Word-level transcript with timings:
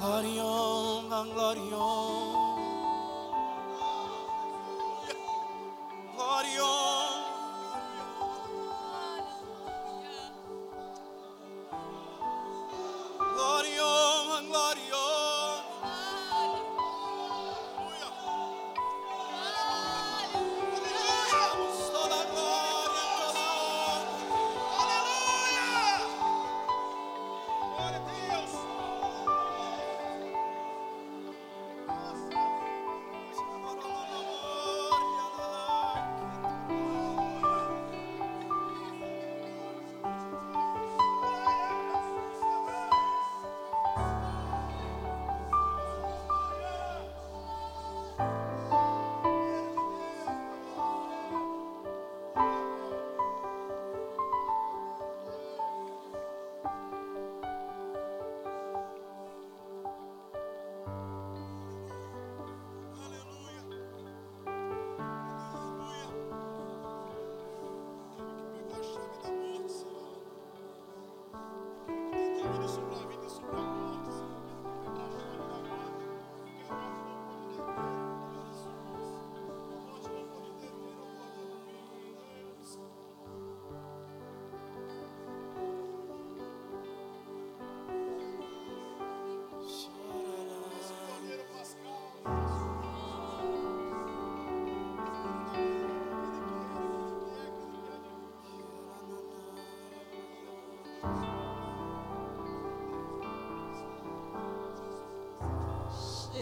Harion, 0.00 1.12
ang 1.12 1.28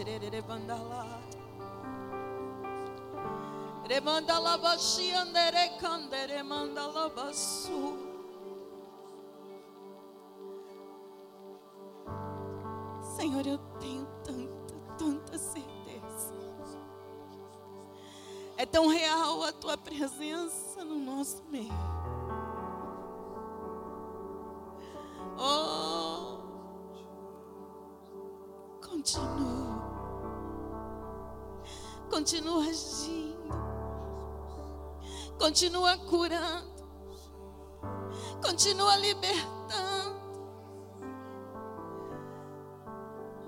bandala. 0.03 1.21
Remandala 3.87 4.57
bashi 4.61 5.11
andere 5.13 5.77
kandere 5.81 6.43
mandala 6.43 7.09
basu. 7.15 7.97
Senhor, 13.17 13.45
eu 13.45 13.57
tenho 13.79 14.07
tanta, 14.23 14.75
tanta 14.97 15.37
certeza. 15.37 16.33
É 18.57 18.65
tão 18.65 18.87
real 18.87 19.43
a 19.43 19.51
tua 19.51 19.77
presença 19.77 20.85
no 20.85 20.99
nosso 20.99 21.43
meio. 21.49 21.73
Oh, 25.37 26.37
continua. 28.81 29.68
Continua 32.09 32.63
agindo. 32.63 33.29
Continua 35.37 35.97
curando. 35.97 36.69
Continua 38.41 38.95
libertando. 38.97 40.19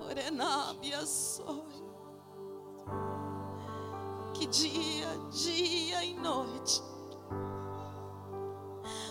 Orenábia 0.08 1.04
sonho. 1.04 1.82
Que 4.34 4.46
dia, 4.46 5.08
dia 5.30 6.04
e 6.04 6.14
noite. 6.14 6.82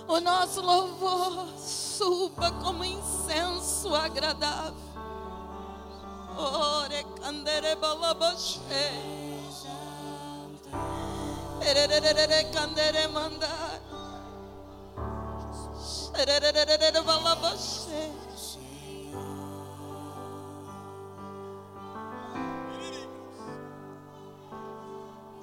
O 0.08 0.20
nosso 0.20 0.62
louvor 0.62 1.48
suba 1.58 2.52
como 2.64 2.84
incenso 2.84 3.94
agradável. 3.96 4.92
Ore 6.38 7.04
candere 7.22 7.76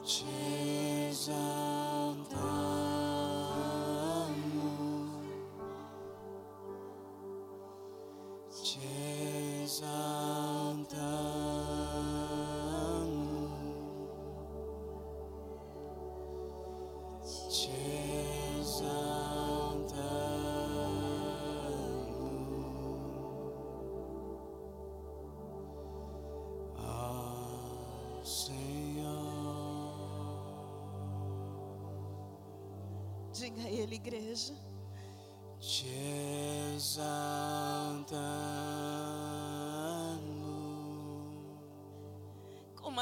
Jesus. 0.08 1.77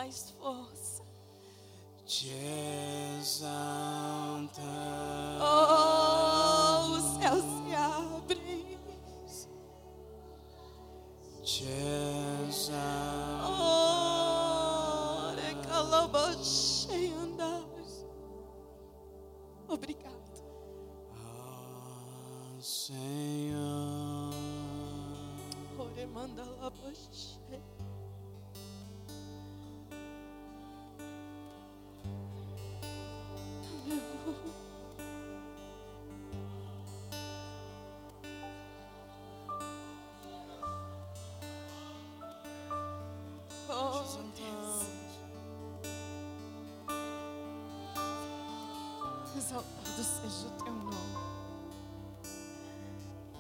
Mais 0.06 0.31
força. 0.41 1.03
te 2.06 2.31
exaltamos, 3.19 4.62
Oh, 5.43 6.93
os 6.93 7.03
céus 7.19 7.43
se 7.43 7.75
abrem. 7.75 8.78
te 11.43 11.65
Exaltado 49.56 50.04
seja 50.04 50.48
o 50.48 50.50
teu 50.62 50.72
nome. 50.72 50.97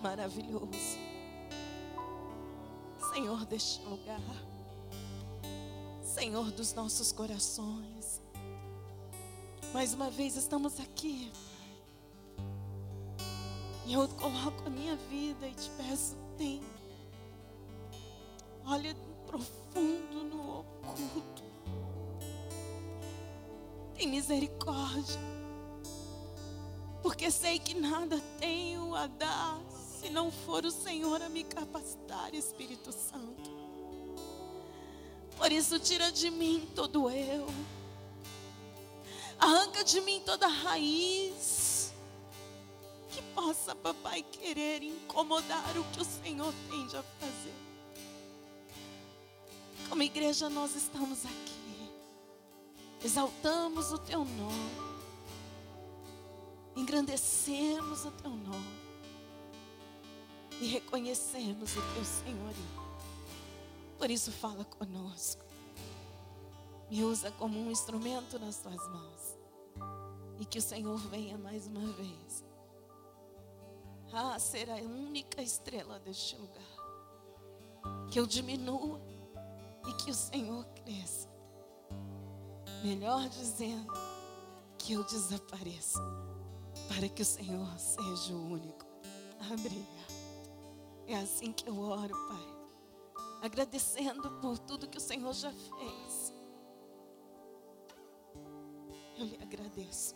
Maravilhoso. 0.02 0.98
Senhor 3.12 3.44
deste 3.44 3.82
lugar. 3.84 4.20
Senhor 6.02 6.50
dos 6.52 6.72
nossos 6.72 7.12
corações. 7.12 8.22
Mais 9.74 9.92
uma 9.92 10.10
vez 10.10 10.36
estamos 10.36 10.80
aqui. 10.80 11.30
E 13.84 13.92
eu 13.92 14.08
coloco 14.08 14.66
a 14.66 14.70
minha 14.70 14.96
vida 14.96 15.46
e 15.46 15.54
te 15.54 15.70
peço, 15.70 16.16
tem. 16.38 16.62
olha 18.64 18.96
profundo 19.26 20.24
no 20.24 20.60
oculto. 20.60 21.42
Tem 23.94 24.08
misericórdia. 24.08 25.45
Porque 27.16 27.30
sei 27.30 27.58
que 27.58 27.72
nada 27.72 28.20
tenho 28.38 28.94
a 28.94 29.06
dar 29.06 29.58
se 29.98 30.10
não 30.10 30.30
for 30.30 30.66
o 30.66 30.70
Senhor 30.70 31.22
a 31.22 31.30
me 31.30 31.44
capacitar, 31.44 32.34
Espírito 32.34 32.92
Santo. 32.92 33.50
Por 35.38 35.50
isso, 35.50 35.78
tira 35.78 36.12
de 36.12 36.30
mim 36.30 36.68
todo 36.74 37.10
eu. 37.10 37.46
Arranca 39.38 39.82
de 39.82 39.98
mim 40.02 40.20
toda 40.26 40.46
raiz. 40.46 41.94
Que 43.10 43.22
possa, 43.34 43.74
papai, 43.74 44.22
querer 44.22 44.82
incomodar 44.82 45.74
o 45.78 45.84
que 45.84 46.02
o 46.02 46.04
Senhor 46.04 46.52
tem 46.68 46.84
a 46.84 47.02
fazer. 47.02 47.54
Como 49.88 50.02
igreja, 50.02 50.50
nós 50.50 50.76
estamos 50.76 51.24
aqui. 51.24 51.90
Exaltamos 53.02 53.90
o 53.90 53.96
teu 53.96 54.22
nome. 54.22 54.95
Engrandecemos 56.76 58.04
o 58.04 58.10
teu 58.10 58.30
nome. 58.30 58.86
E 60.60 60.66
reconhecemos 60.66 61.74
o 61.74 61.80
teu 61.94 62.04
senhorio. 62.04 62.86
Por 63.98 64.10
isso, 64.10 64.30
fala 64.30 64.64
conosco. 64.64 65.44
Me 66.90 67.02
usa 67.02 67.30
como 67.32 67.58
um 67.58 67.70
instrumento 67.70 68.38
nas 68.38 68.58
tuas 68.58 68.86
mãos. 68.88 69.38
E 70.38 70.44
que 70.44 70.58
o 70.58 70.62
Senhor 70.62 70.98
venha 70.98 71.38
mais 71.38 71.66
uma 71.66 71.92
vez. 71.92 72.44
Ah, 74.12 74.38
ser 74.38 74.70
a 74.70 74.76
única 74.76 75.42
estrela 75.42 75.98
deste 75.98 76.36
lugar. 76.36 76.76
Que 78.10 78.20
eu 78.20 78.26
diminua 78.26 79.00
e 79.88 79.92
que 79.94 80.10
o 80.10 80.14
Senhor 80.14 80.64
cresça. 80.66 81.28
Melhor 82.84 83.28
dizendo, 83.28 83.92
que 84.78 84.92
eu 84.92 85.02
desapareça. 85.04 86.00
Para 86.88 87.08
que 87.08 87.22
o 87.22 87.26
Senhor 87.26 87.78
seja 87.78 88.34
o 88.34 88.52
único. 88.52 88.86
Obrigado. 89.52 90.06
É 91.06 91.16
assim 91.16 91.52
que 91.52 91.68
eu 91.68 91.78
oro, 91.78 92.14
Pai 92.28 92.56
agradecendo 93.46 94.30
por 94.40 94.58
tudo 94.58 94.88
que 94.88 94.98
o 94.98 95.00
Senhor 95.00 95.32
já 95.32 95.50
fez. 95.50 96.34
Eu 99.16 99.24
lhe 99.24 99.38
agradeço 99.40 100.14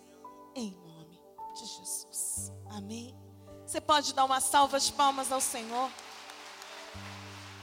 em 0.54 0.72
nome 0.72 1.18
de 1.54 1.60
Jesus. 1.60 2.52
Amém. 2.70 3.16
Você 3.66 3.80
pode 3.80 4.12
dar 4.14 4.24
uma 4.24 4.40
salva 4.40 4.78
de 4.78 4.92
palmas 4.92 5.30
ao 5.30 5.40
Senhor? 5.40 5.90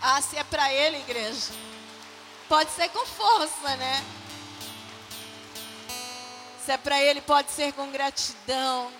Ah, 0.01 0.21
se 0.21 0.37
é 0.37 0.43
para 0.43 0.71
Ele, 0.73 0.97
igreja. 0.97 1.51
Pode 2.47 2.71
ser 2.71 2.89
com 2.89 3.05
força, 3.05 3.75
né? 3.75 4.16
Se 6.67 6.73
é 6.73 6.77
para 6.77 7.01
Ele, 7.01 7.21
pode 7.21 7.49
ser 7.51 7.71
com 7.71 7.89
gratidão. 7.93 8.91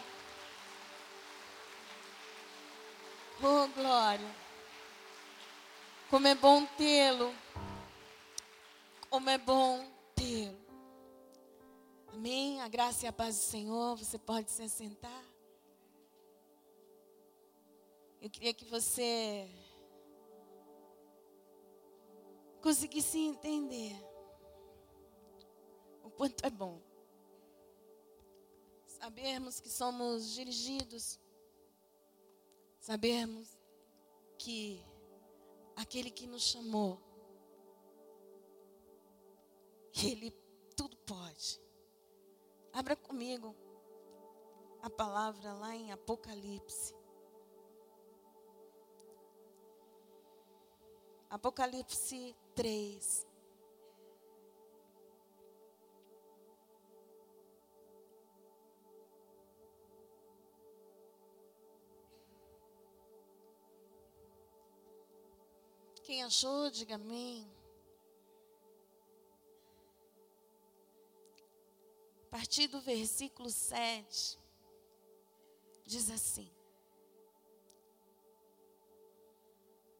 Oh, 3.43 3.67
glória. 3.75 4.35
Como 6.09 6.25
é 6.27 6.33
bom 6.33 6.65
tê-lo. 6.77 7.35
Como 9.09 9.29
é 9.29 9.37
bom 9.37 9.85
tê-lo. 10.15 10.57
Amém? 12.13 12.61
A 12.61 12.69
graça 12.69 13.03
e 13.03 13.07
a 13.09 13.11
paz 13.11 13.35
do 13.35 13.41
Senhor. 13.41 13.97
Você 13.97 14.17
pode 14.17 14.49
se 14.49 14.63
assentar. 14.63 15.25
Eu 18.21 18.29
queria 18.29 18.53
que 18.53 18.63
você 18.63 19.45
conseguisse 22.61 23.19
entender 23.19 23.93
o 26.01 26.09
quanto 26.09 26.45
é 26.45 26.49
bom 26.49 26.86
sabermos 28.99 29.59
que 29.59 29.69
somos 29.69 30.33
dirigidos, 30.33 31.19
sabermos 32.79 33.57
que 34.37 34.83
aquele 35.75 36.09
que 36.09 36.25
nos 36.25 36.43
chamou, 36.43 36.99
Ele 40.03 40.31
tudo 40.75 40.95
pode. 40.97 41.61
Abra 42.73 42.95
comigo 42.95 43.55
a 44.81 44.89
palavra 44.89 45.53
lá 45.53 45.75
em 45.75 45.91
Apocalipse. 45.91 46.95
Apocalipse 51.29 52.35
3. 52.55 53.26
Quem 66.07 66.23
achou, 66.23 66.69
diga 66.69 66.95
amém. 66.95 67.45
A 72.23 72.29
partir 72.29 72.67
do 72.67 72.79
versículo 72.79 73.49
7, 73.49 74.39
diz 75.85 76.09
assim: 76.09 76.49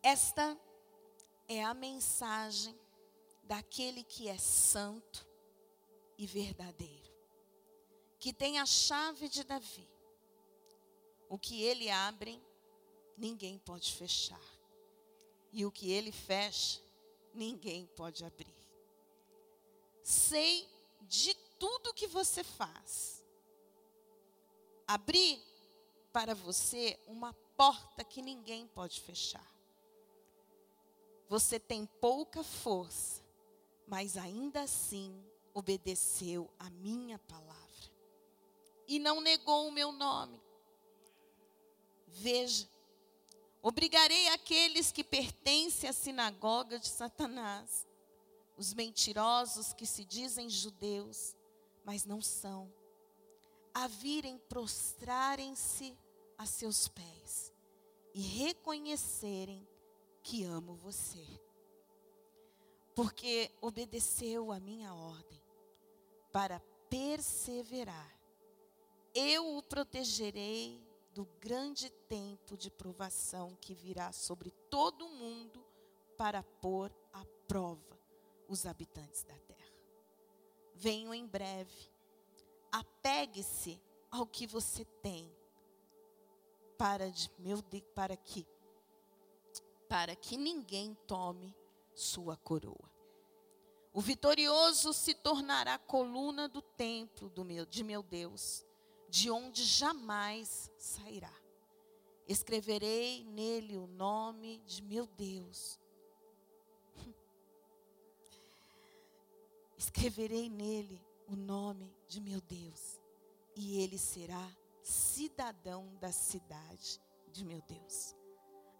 Esta 0.01 0.57
é 1.45 1.61
a 1.61 1.73
mensagem 1.73 2.79
daquele 3.43 4.01
que 4.01 4.29
é 4.29 4.37
santo 4.37 5.27
e 6.17 6.25
verdadeiro, 6.25 7.13
que 8.17 8.31
tem 8.31 8.59
a 8.59 8.65
chave 8.65 9.27
de 9.27 9.43
Davi. 9.43 9.89
O 11.27 11.37
que 11.37 11.63
ele 11.63 11.89
abre, 11.89 12.41
ninguém 13.17 13.59
pode 13.59 13.91
fechar 13.91 14.56
e 15.51 15.65
o 15.65 15.71
que 15.71 15.91
ele 15.91 16.11
fecha, 16.11 16.81
ninguém 17.33 17.85
pode 17.95 18.23
abrir. 18.23 18.55
Sei 20.03 20.67
de 21.01 21.33
tudo 21.59 21.93
que 21.93 22.07
você 22.07 22.43
faz. 22.43 23.23
Abri 24.87 25.41
para 26.11 26.33
você 26.33 26.99
uma 27.07 27.33
porta 27.55 28.03
que 28.03 28.21
ninguém 28.21 28.67
pode 28.67 29.01
fechar. 29.01 29.51
Você 31.27 31.59
tem 31.59 31.85
pouca 31.99 32.43
força, 32.43 33.21
mas 33.85 34.15
ainda 34.15 34.61
assim 34.61 35.21
obedeceu 35.53 36.49
a 36.57 36.69
minha 36.69 37.19
palavra 37.19 37.57
e 38.87 38.97
não 38.99 39.19
negou 39.19 39.67
o 39.67 39.71
meu 39.71 39.91
nome. 39.91 40.41
Veja, 42.07 42.67
Obrigarei 43.67 44.29
aqueles 44.29 44.93
que 44.93 45.03
pertencem 45.03 45.89
à 45.89 45.91
sinagoga 45.91 46.79
de 46.79 46.87
Satanás, 46.87 47.85
os 48.55 48.73
mentirosos 48.73 49.73
que 49.73 49.85
se 49.85 50.05
dizem 50.05 50.49
judeus, 50.49 51.35
mas 51.83 52.05
não 52.05 52.21
são, 52.21 52.73
a 53.73 53.85
virem 53.89 54.37
prostrarem-se 54.47 55.97
a 56.37 56.45
seus 56.45 56.87
pés 56.87 57.51
e 58.13 58.21
reconhecerem 58.21 59.67
que 60.23 60.45
amo 60.45 60.75
você. 60.75 61.27
Porque 62.95 63.51
obedeceu 63.59 64.49
a 64.53 64.61
minha 64.61 64.93
ordem 64.93 65.43
para 66.31 66.61
perseverar. 66.89 68.17
Eu 69.13 69.57
o 69.57 69.61
protegerei 69.61 70.86
do 71.17 71.25
grande 71.39 71.89
tempo 72.07 72.55
de 72.55 72.69
provação 72.69 73.57
que 73.59 73.73
virá 73.73 74.11
sobre 74.11 74.51
todo 74.69 75.03
o 75.03 75.15
mundo 75.15 75.65
para 76.15 76.43
pôr 76.43 76.95
à 77.11 77.25
prova 77.47 77.99
os 78.47 78.67
habitantes 78.67 79.23
da 79.23 79.33
terra. 79.39 79.73
Venho 80.75 81.11
em 81.15 81.25
breve. 81.25 81.91
Apegue-se 82.71 83.81
ao 84.11 84.27
que 84.27 84.45
você 84.45 84.85
tem 85.01 85.27
para 86.77 87.09
de, 87.09 87.31
meu 87.39 87.63
para 87.95 88.15
que 88.15 88.45
para 89.89 90.15
que 90.15 90.37
ninguém 90.37 90.93
tome 91.07 91.57
sua 91.95 92.37
coroa. 92.37 92.91
O 93.91 93.99
vitorioso 93.99 94.93
se 94.93 95.15
tornará 95.15 95.79
coluna 95.79 96.47
do 96.47 96.61
templo 96.61 97.27
do 97.27 97.43
meu, 97.43 97.65
de 97.65 97.83
meu 97.83 98.03
Deus 98.03 98.66
de 99.09 99.29
onde 99.31 99.63
jamais 99.63 100.71
sairá. 100.77 101.33
Escreverei 102.27 103.23
nele 103.23 103.77
o 103.77 103.87
nome 103.87 104.59
de 104.65 104.81
meu 104.83 105.07
Deus. 105.07 105.79
Escreverei 109.77 110.49
nele 110.49 111.01
o 111.27 111.35
nome 111.35 111.93
de 112.07 112.21
meu 112.21 112.39
Deus, 112.41 112.99
e 113.55 113.81
ele 113.81 113.97
será 113.97 114.49
cidadão 114.81 115.93
da 115.99 116.11
cidade 116.11 117.01
de 117.31 117.43
meu 117.43 117.61
Deus, 117.61 118.15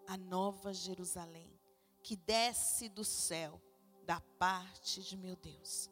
a 0.06 0.16
nova 0.16 0.72
Jerusalém, 0.72 1.52
que 2.02 2.16
desce 2.16 2.88
do 2.88 3.04
céu, 3.04 3.60
da 4.06 4.20
parte 4.38 5.02
de 5.02 5.16
meu 5.16 5.36
Deus. 5.36 5.90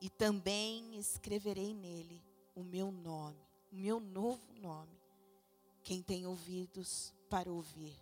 E 0.00 0.10
também 0.10 0.98
escreverei 0.98 1.72
nele 1.72 2.22
o 2.54 2.62
meu 2.62 2.92
nome, 2.92 3.47
o 3.70 3.76
meu 3.76 4.00
novo 4.00 4.52
nome. 4.54 4.98
Quem 5.82 6.02
tem 6.02 6.26
ouvidos 6.26 7.14
para 7.30 7.50
ouvir, 7.50 7.96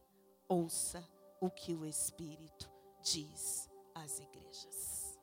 ouça 0.48 1.06
o 1.40 1.50
que 1.50 1.74
o 1.74 1.84
Espírito 1.84 2.70
diz 3.02 3.68
às 3.94 4.18
igrejas. 4.18 5.18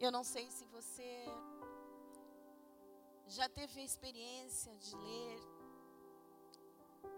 Eu 0.00 0.10
não 0.10 0.24
sei 0.24 0.50
se 0.50 0.64
você 0.66 1.24
já 3.26 3.48
teve 3.48 3.80
a 3.80 3.84
experiência 3.84 4.74
de 4.76 4.94
ler 4.96 5.40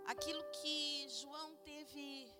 aquilo 0.06 0.42
que 0.52 1.08
João 1.08 1.56
teve 1.64 2.30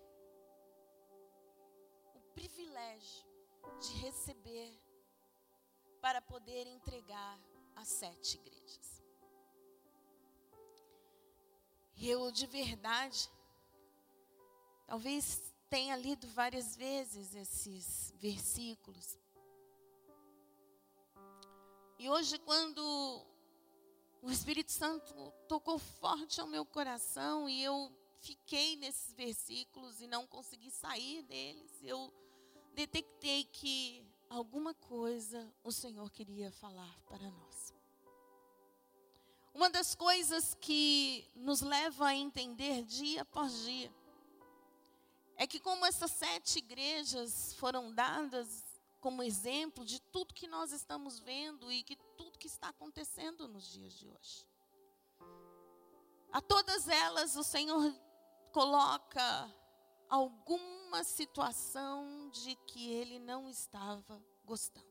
o 2.15 2.19
privilégio 2.33 3.26
de 3.79 3.93
receber 3.99 4.79
para 6.01 6.21
poder 6.21 6.67
entregar 6.67 7.39
às 7.75 7.87
sete 7.87 8.37
igrejas. 8.37 9.03
Eu 11.99 12.31
de 12.31 12.45
verdade, 12.45 13.29
talvez 14.85 15.41
tenha 15.69 15.95
lido 15.95 16.27
várias 16.27 16.75
vezes 16.75 17.33
esses 17.35 18.13
versículos. 18.17 19.17
E 21.99 22.09
hoje, 22.09 22.37
quando 22.39 23.25
o 24.21 24.29
Espírito 24.29 24.71
Santo 24.71 25.13
tocou 25.47 25.79
forte 25.79 26.39
ao 26.39 26.47
meu 26.47 26.63
coração 26.65 27.49
e 27.49 27.63
eu 27.63 27.91
fiquei 28.19 28.75
nesses 28.75 29.13
versículos 29.13 29.99
e 29.99 30.07
não 30.07 30.27
consegui 30.27 30.69
sair 30.69 31.23
deles, 31.23 31.71
eu 31.83 32.13
detectei 32.77 33.43
que 33.45 34.05
alguma 34.29 34.71
coisa 34.71 35.51
o 35.63 35.71
Senhor 35.71 36.11
queria 36.11 36.51
falar 36.51 36.95
para 37.07 37.27
nós. 37.31 37.73
Uma 39.51 39.67
das 39.67 39.95
coisas 39.95 40.55
que 40.61 41.27
nos 41.35 41.61
leva 41.61 42.09
a 42.09 42.15
entender 42.15 42.83
dia 42.83 43.23
após 43.23 43.51
dia 43.63 43.91
é 45.35 45.47
que, 45.47 45.59
como 45.59 45.87
essas 45.87 46.11
sete 46.11 46.59
igrejas 46.59 47.55
foram 47.55 47.91
dadas 47.91 48.63
como 48.99 49.23
exemplo 49.23 49.83
de 49.83 49.99
tudo 49.99 50.35
que 50.35 50.47
nós 50.47 50.71
estamos 50.71 51.19
vendo 51.19 51.71
e 51.71 51.81
que 51.81 51.95
tudo 52.15 52.37
que 52.37 52.47
está 52.47 52.69
acontecendo 52.69 53.47
nos 53.47 53.71
dias 53.71 53.93
de 53.93 54.07
hoje. 54.07 54.47
A 56.31 56.41
todas 56.41 56.87
elas 56.87 57.35
o 57.35 57.43
Senhor 57.43 57.91
coloca 58.51 59.51
alguma 60.09 61.03
situação 61.03 62.29
de 62.29 62.55
que 62.67 62.91
ele 62.91 63.19
não 63.19 63.49
estava 63.49 64.21
gostando. 64.45 64.85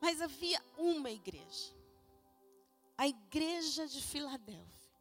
Mas 0.00 0.20
havia 0.20 0.62
uma 0.76 1.10
igreja 1.10 1.76
a 2.98 3.06
igreja 3.06 3.86
de 3.86 4.00
Filadélfia, 4.00 4.96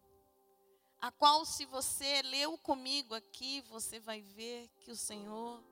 a 1.00 1.12
qual, 1.12 1.46
se 1.46 1.66
você 1.66 2.22
leu 2.24 2.58
comigo 2.58 3.16
aqui, 3.16 3.62
você 3.62 4.00
vai 4.00 4.22
ver 4.22 4.68
que 4.80 4.92
o 4.92 4.96
Senhor 4.96 5.64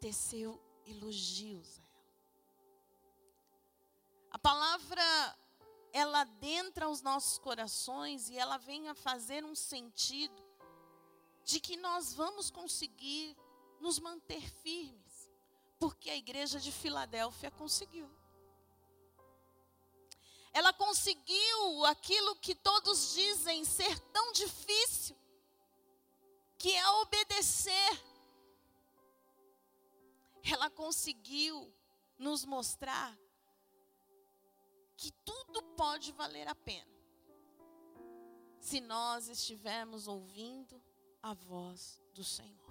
teceu 0.00 0.60
elogios 0.86 1.78
a 1.78 1.82
ela. 1.82 1.94
A 4.30 4.38
palavra, 4.38 5.38
ela 5.92 6.20
adentra 6.20 6.88
os 6.88 7.02
nossos 7.02 7.38
corações 7.38 8.30
e 8.30 8.38
ela 8.38 8.56
vem 8.56 8.88
a 8.88 8.94
fazer 8.94 9.44
um 9.44 9.54
sentido 9.54 10.42
de 11.44 11.60
que 11.60 11.76
nós 11.76 12.14
vamos 12.14 12.50
conseguir 12.50 13.36
nos 13.80 13.98
manter 13.98 14.42
firmes, 14.62 15.30
porque 15.78 16.10
a 16.10 16.16
igreja 16.16 16.58
de 16.58 16.72
Filadélfia 16.72 17.50
conseguiu 17.50 18.08
ela 20.54 20.72
conseguiu 20.72 21.84
aquilo 21.86 22.36
que 22.36 22.54
todos 22.54 23.12
dizem 23.12 23.64
ser 23.64 23.98
tão 24.12 24.30
difícil, 24.30 25.16
que 26.56 26.72
é 26.72 26.88
obedecer. 27.00 28.04
Ela 30.44 30.70
conseguiu 30.70 31.74
nos 32.16 32.44
mostrar 32.44 33.18
que 34.96 35.10
tudo 35.24 35.60
pode 35.76 36.12
valer 36.12 36.46
a 36.46 36.54
pena, 36.54 36.94
se 38.60 38.80
nós 38.80 39.26
estivermos 39.26 40.06
ouvindo 40.06 40.80
a 41.24 41.32
voz 41.32 42.02
do 42.12 42.22
Senhor. 42.22 42.70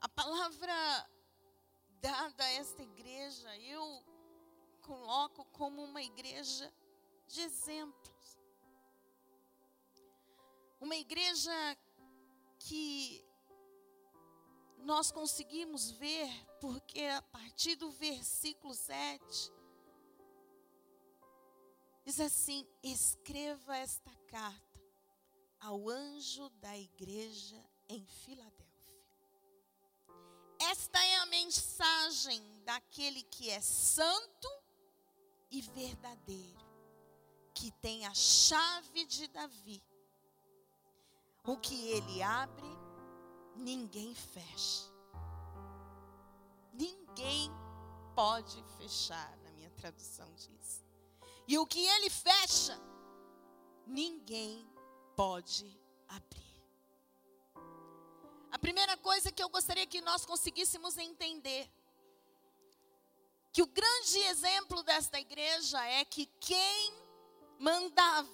A 0.00 0.08
palavra 0.08 1.10
dada 2.00 2.44
a 2.44 2.52
esta 2.52 2.84
igreja, 2.84 3.58
eu 3.58 4.04
coloco 4.80 5.44
como 5.46 5.82
uma 5.82 6.00
igreja 6.00 6.72
de 7.26 7.40
exemplos. 7.40 8.38
Uma 10.80 10.94
igreja 10.94 11.50
que 12.60 13.24
nós 14.78 15.10
conseguimos 15.10 15.90
ver, 15.90 16.30
porque 16.60 17.02
a 17.06 17.22
partir 17.22 17.74
do 17.74 17.90
versículo 17.90 18.72
7, 18.72 19.52
diz 22.04 22.20
assim: 22.20 22.64
escreva 22.84 23.76
esta 23.76 24.14
carta 24.28 24.71
ao 25.62 25.88
anjo 25.88 26.48
da 26.60 26.76
igreja 26.76 27.64
em 27.88 28.04
Filadélfia. 28.04 28.62
Esta 30.60 30.98
é 31.04 31.16
a 31.18 31.26
mensagem 31.26 32.42
daquele 32.64 33.22
que 33.22 33.48
é 33.48 33.60
santo 33.60 34.48
e 35.50 35.60
verdadeiro, 35.60 36.66
que 37.54 37.70
tem 37.80 38.06
a 38.06 38.14
chave 38.14 39.04
de 39.04 39.28
Davi. 39.28 39.80
O 41.44 41.56
que 41.56 41.88
ele 41.90 42.22
abre, 42.22 42.68
ninguém 43.54 44.14
fecha. 44.14 44.90
Ninguém 46.72 47.50
pode 48.16 48.62
fechar, 48.78 49.36
na 49.38 49.52
minha 49.52 49.70
tradução 49.70 50.32
diz. 50.34 50.82
E 51.46 51.56
o 51.58 51.66
que 51.66 51.86
ele 51.86 52.10
fecha, 52.10 52.80
ninguém 53.86 54.66
pode 55.16 55.78
abrir. 56.08 56.62
A 58.50 58.58
primeira 58.58 58.96
coisa 58.96 59.32
que 59.32 59.42
eu 59.42 59.48
gostaria 59.48 59.86
que 59.86 60.00
nós 60.00 60.24
conseguíssemos 60.24 60.96
entender 60.98 61.70
que 63.52 63.62
o 63.62 63.66
grande 63.66 64.18
exemplo 64.18 64.82
desta 64.82 65.20
igreja 65.20 65.82
é 65.84 66.04
que 66.04 66.26
quem 66.40 66.94
mandava, 67.58 68.28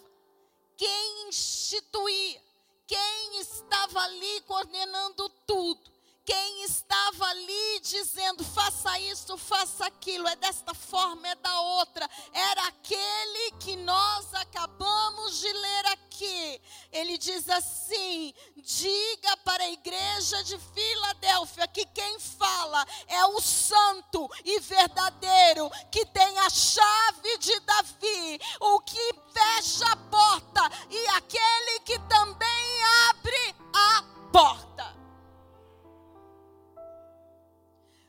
quem 0.76 1.28
instituía, 1.28 2.42
quem 2.86 3.40
estava 3.40 4.00
ali 4.00 4.40
coordenando 4.42 5.28
tudo, 5.46 5.97
quem 6.28 6.64
estava 6.64 7.24
ali 7.24 7.80
dizendo 7.80 8.44
faça 8.44 9.00
isso, 9.00 9.38
faça 9.38 9.86
aquilo, 9.86 10.28
é 10.28 10.36
desta 10.36 10.74
forma, 10.74 11.26
é 11.26 11.34
da 11.36 11.60
outra, 11.62 12.06
era 12.34 12.66
aquele 12.66 13.52
que 13.58 13.74
nós 13.76 14.34
acabamos 14.34 15.40
de 15.40 15.50
ler 15.50 15.86
aqui. 15.86 16.60
Ele 16.92 17.16
diz 17.16 17.48
assim: 17.48 18.34
diga 18.58 19.38
para 19.38 19.64
a 19.64 19.70
igreja 19.70 20.44
de 20.44 20.58
Filadélfia 20.58 21.66
que 21.66 21.86
quem 21.86 22.20
fala 22.20 22.86
é 23.06 23.24
o 23.24 23.40
santo 23.40 24.28
e 24.44 24.60
verdadeiro, 24.60 25.70
que 25.90 26.04
tem 26.04 26.38
a 26.40 26.50
chave 26.50 27.38
de 27.38 27.58
Davi, 27.60 28.38
o 28.60 28.80
que 28.80 29.14
fecha 29.32 29.86
a 29.86 29.96
porta 29.96 30.70
e 30.90 31.08
aquele 31.08 31.80
que 31.86 31.98
também 32.00 32.84
abre 33.08 33.54
a 33.72 34.04
porta. 34.30 34.97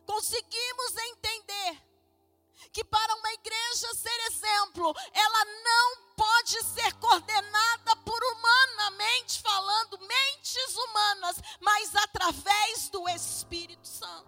Conseguimos 0.09 0.97
entender 0.97 1.83
que 2.71 2.83
para 2.83 3.15
uma 3.15 3.33
igreja 3.33 3.93
ser 3.93 4.19
exemplo, 4.31 4.91
ela 5.13 5.45
não 5.45 6.13
pode 6.15 6.63
ser 6.63 6.93
coordenada 6.95 7.95
por 7.97 8.19
humanamente 8.33 9.39
falando, 9.39 9.99
mentes 9.99 10.75
humanas, 10.75 11.37
mas 11.59 11.95
através 11.95 12.89
do 12.89 13.07
Espírito 13.09 13.87
Santo. 13.87 14.27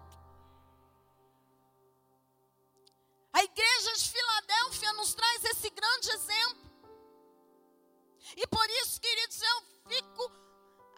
A 3.32 3.42
igreja 3.42 3.92
de 3.94 4.08
Filadélfia 4.08 4.92
nos 4.92 5.14
traz 5.14 5.44
esse 5.46 5.68
grande 5.70 6.10
exemplo. 6.10 6.70
E 8.36 8.46
por 8.46 8.70
isso, 8.70 9.00
queridos, 9.00 9.42
eu 9.42 9.62
fico 9.88 10.32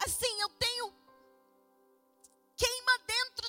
assim, 0.05 0.41
eu 0.41 0.49
tenho 0.49 0.94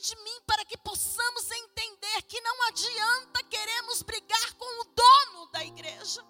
de 0.07 0.15
mim 0.23 0.41
para 0.47 0.65
que 0.65 0.79
possamos 0.79 1.51
entender 1.51 2.23
que 2.29 2.41
não 2.41 2.63
adianta 2.69 3.43
queremos 3.51 4.03
brigar 4.03 4.55
com 4.55 4.81
o 4.81 4.85
dono 4.85 5.47
da 5.51 5.65
igreja. 5.65 6.25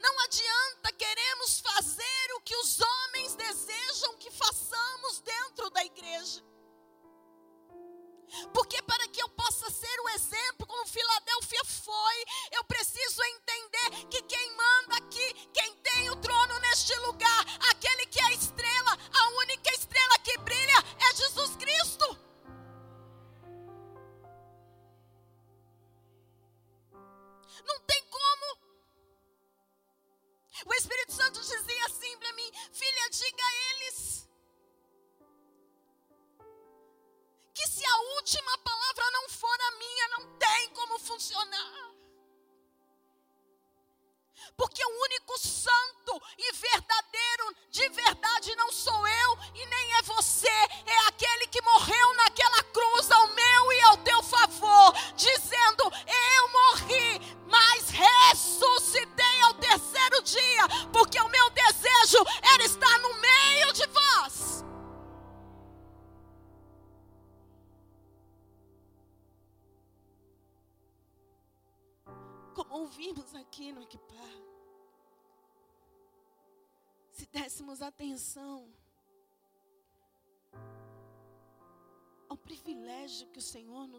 Não 0.00 0.20
adianta 0.24 0.92
queremos 0.98 1.60
fazer 1.60 2.32
o 2.36 2.40
que 2.40 2.56
os 2.56 2.80
homens 2.80 3.36
desejam 3.36 3.83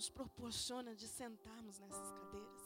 nos 0.06 0.10
proporciona 0.10 0.94
de 0.94 1.08
sentarmos 1.08 1.80
nessas 1.80 2.12
cadeiras, 2.12 2.64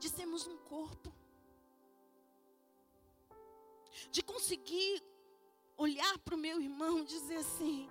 de 0.00 0.08
sermos 0.08 0.44
um 0.46 0.56
corpo, 0.56 1.12
de 4.10 4.20
conseguir 4.22 5.04
olhar 5.76 6.18
para 6.18 6.34
o 6.34 6.38
meu 6.38 6.60
irmão 6.60 6.98
e 6.98 7.04
dizer 7.04 7.36
assim: 7.36 7.88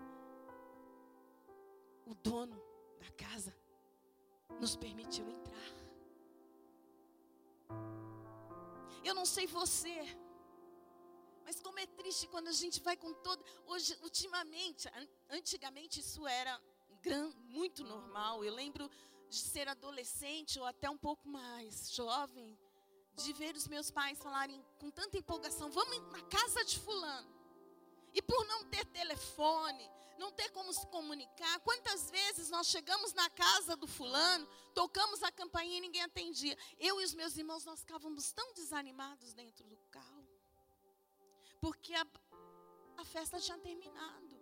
o 2.06 2.14
dono 2.16 2.62
da 3.00 3.10
casa 3.12 3.56
nos 4.60 4.76
permitiu 4.76 5.30
entrar. 5.30 5.72
Eu 9.02 9.16
não 9.16 9.26
sei 9.26 9.48
você, 9.48 9.98
como 11.78 11.80
é 11.80 11.86
triste 11.96 12.28
quando 12.28 12.48
a 12.48 12.52
gente 12.52 12.82
vai 12.82 12.98
com 12.98 13.14
todo. 13.14 13.46
Hoje, 13.68 13.96
ultimamente, 14.02 14.90
antigamente 15.30 16.00
isso 16.00 16.26
era 16.26 16.60
gran, 17.04 17.30
muito 17.50 17.84
normal. 17.84 18.44
Eu 18.44 18.56
lembro 18.56 18.90
de 19.30 19.38
ser 19.38 19.68
adolescente 19.68 20.60
ou 20.60 20.66
até 20.66 20.90
um 20.90 20.98
pouco 20.98 21.30
mais 21.30 21.92
jovem, 21.92 22.58
de 23.13 23.32
ver 23.34 23.56
os 23.56 23.68
meus 23.68 23.92
pais 23.92 24.18
falarem 24.18 24.60
com 24.80 24.90
tanta 24.90 25.20
empolgação: 25.20 25.70
vamos 25.70 26.00
na 26.12 26.24
casa 26.24 26.66
de 26.66 26.80
Fulano. 26.80 27.32
E 28.12 28.24
por 28.24 28.44
não 28.48 28.63
ter 28.63 28.84
telefone, 28.88 29.88
não 30.18 30.32
ter 30.32 30.50
como 30.50 30.74
se 30.74 30.88
comunicar. 30.88 31.60
Quantas 31.60 32.10
vezes 32.10 32.50
nós 32.50 32.66
chegamos 32.66 33.13
na 33.13 33.30
casa 33.30 33.76
do 33.76 33.86
fulano, 33.86 34.48
tocamos 34.74 35.22
a 35.22 35.32
campainha 35.32 35.78
e 35.78 35.82
ninguém 35.82 36.02
atendia. 36.02 36.58
Eu 36.80 37.00
e 37.00 37.04
os 37.04 37.13
meus 37.13 37.38
irmãos, 37.38 37.66
nós 37.66 37.82
ficávamos 37.82 38.32
tão 38.32 38.52
desanimados 38.54 39.32
dentro 39.34 39.68
do 39.68 39.78
carro. 39.92 40.16
Porque 41.60 41.93
a, 41.93 42.06
a 42.98 43.06
festa 43.06 43.39
tinha 43.39 43.58
terminado. 43.58 44.38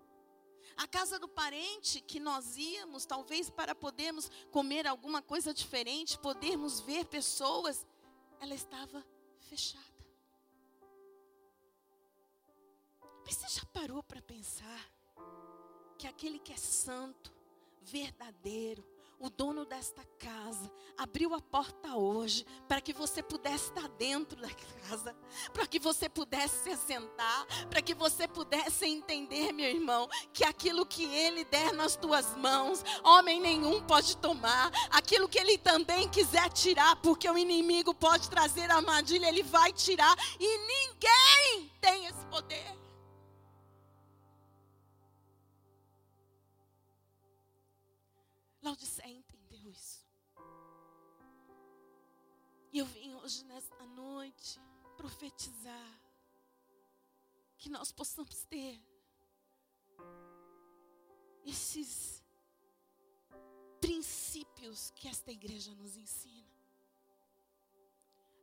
A 0.77 0.87
casa 0.87 1.17
do 1.17 1.27
parente 1.27 2.01
que 2.01 2.19
nós 2.19 2.57
íamos, 2.57 3.05
talvez 3.05 3.49
para 3.49 3.73
podermos 3.73 4.29
comer 4.51 4.85
alguma 4.85 5.21
coisa 5.21 5.53
diferente, 5.53 6.19
podermos 6.19 6.81
ver 6.81 7.05
pessoas, 7.05 7.85
ela 8.39 8.53
estava 8.53 9.05
fechada. 9.39 9.83
Mas 13.25 13.35
você 13.35 13.59
já 13.59 13.65
parou 13.67 14.03
para 14.03 14.21
pensar 14.21 14.91
que 15.97 16.07
aquele 16.07 16.39
que 16.39 16.51
é 16.51 16.57
santo, 16.57 17.33
verdadeiro, 17.81 18.83
o 19.19 19.29
dono 19.29 19.65
desta 19.65 20.03
casa, 20.19 20.71
abriu 20.97 21.33
a 21.33 21.41
porta 21.41 21.95
hoje 21.95 22.45
para 22.67 22.81
que 22.81 22.93
você 22.93 23.23
pudesse 23.23 23.65
estar 23.65 23.87
dentro 23.89 24.39
da 24.39 24.49
casa, 24.49 25.15
para 25.53 25.65
que 25.65 25.79
você 25.79 26.07
pudesse 26.07 26.63
se 26.63 26.69
assentar, 26.71 27.45
para 27.69 27.81
que 27.81 27.93
você 27.93 28.27
pudesse 28.27 28.85
entender, 28.85 29.51
meu 29.51 29.69
irmão, 29.69 30.07
que 30.33 30.43
aquilo 30.43 30.85
que 30.85 31.03
ele 31.05 31.43
der 31.45 31.73
nas 31.73 31.95
tuas 31.95 32.35
mãos, 32.37 32.83
homem 33.03 33.39
nenhum 33.39 33.81
pode 33.83 34.17
tomar, 34.17 34.71
aquilo 34.91 35.29
que 35.29 35.39
ele 35.39 35.57
também 35.57 36.09
quiser 36.09 36.49
tirar, 36.51 36.95
porque 36.97 37.29
o 37.29 37.37
inimigo 37.37 37.93
pode 37.93 38.29
trazer 38.29 38.69
a 38.69 38.75
armadilha, 38.75 39.27
ele 39.27 39.43
vai 39.43 39.71
tirar 39.73 40.15
e 40.39 40.57
ninguém 40.57 41.71
tem 41.81 42.05
esse 42.05 42.25
poder. 42.27 42.84
Laodiceia 48.65 49.13
entendeu 49.13 49.69
isso. 49.69 50.03
E 52.73 52.79
eu 52.79 52.85
vim 52.87 53.13
hoje, 53.13 53.45
nesta 53.45 53.85
noite, 53.85 54.59
profetizar 54.97 56.01
que 57.59 57.69
nós 57.69 57.91
possamos 57.91 58.43
ter 58.45 58.81
esses 61.45 62.23
princípios 63.79 64.89
que 64.95 65.07
esta 65.09 65.31
igreja 65.31 65.71
nos 65.75 65.95
ensina. 65.95 66.49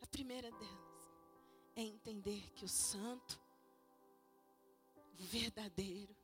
A 0.02 0.06
primeira 0.06 0.52
delas 0.52 1.10
é 1.74 1.82
entender 1.82 2.48
que 2.52 2.64
o 2.64 2.68
santo, 2.68 3.40
o 5.18 5.22
verdadeiro, 5.24 6.14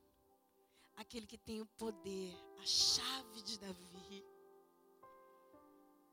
aquele 0.99 1.25
que 1.25 1.37
tem 1.37 1.61
o 1.61 1.65
poder, 1.65 2.35
a 2.61 2.65
chave 2.65 3.41
de 3.41 3.57
Davi, 3.57 4.25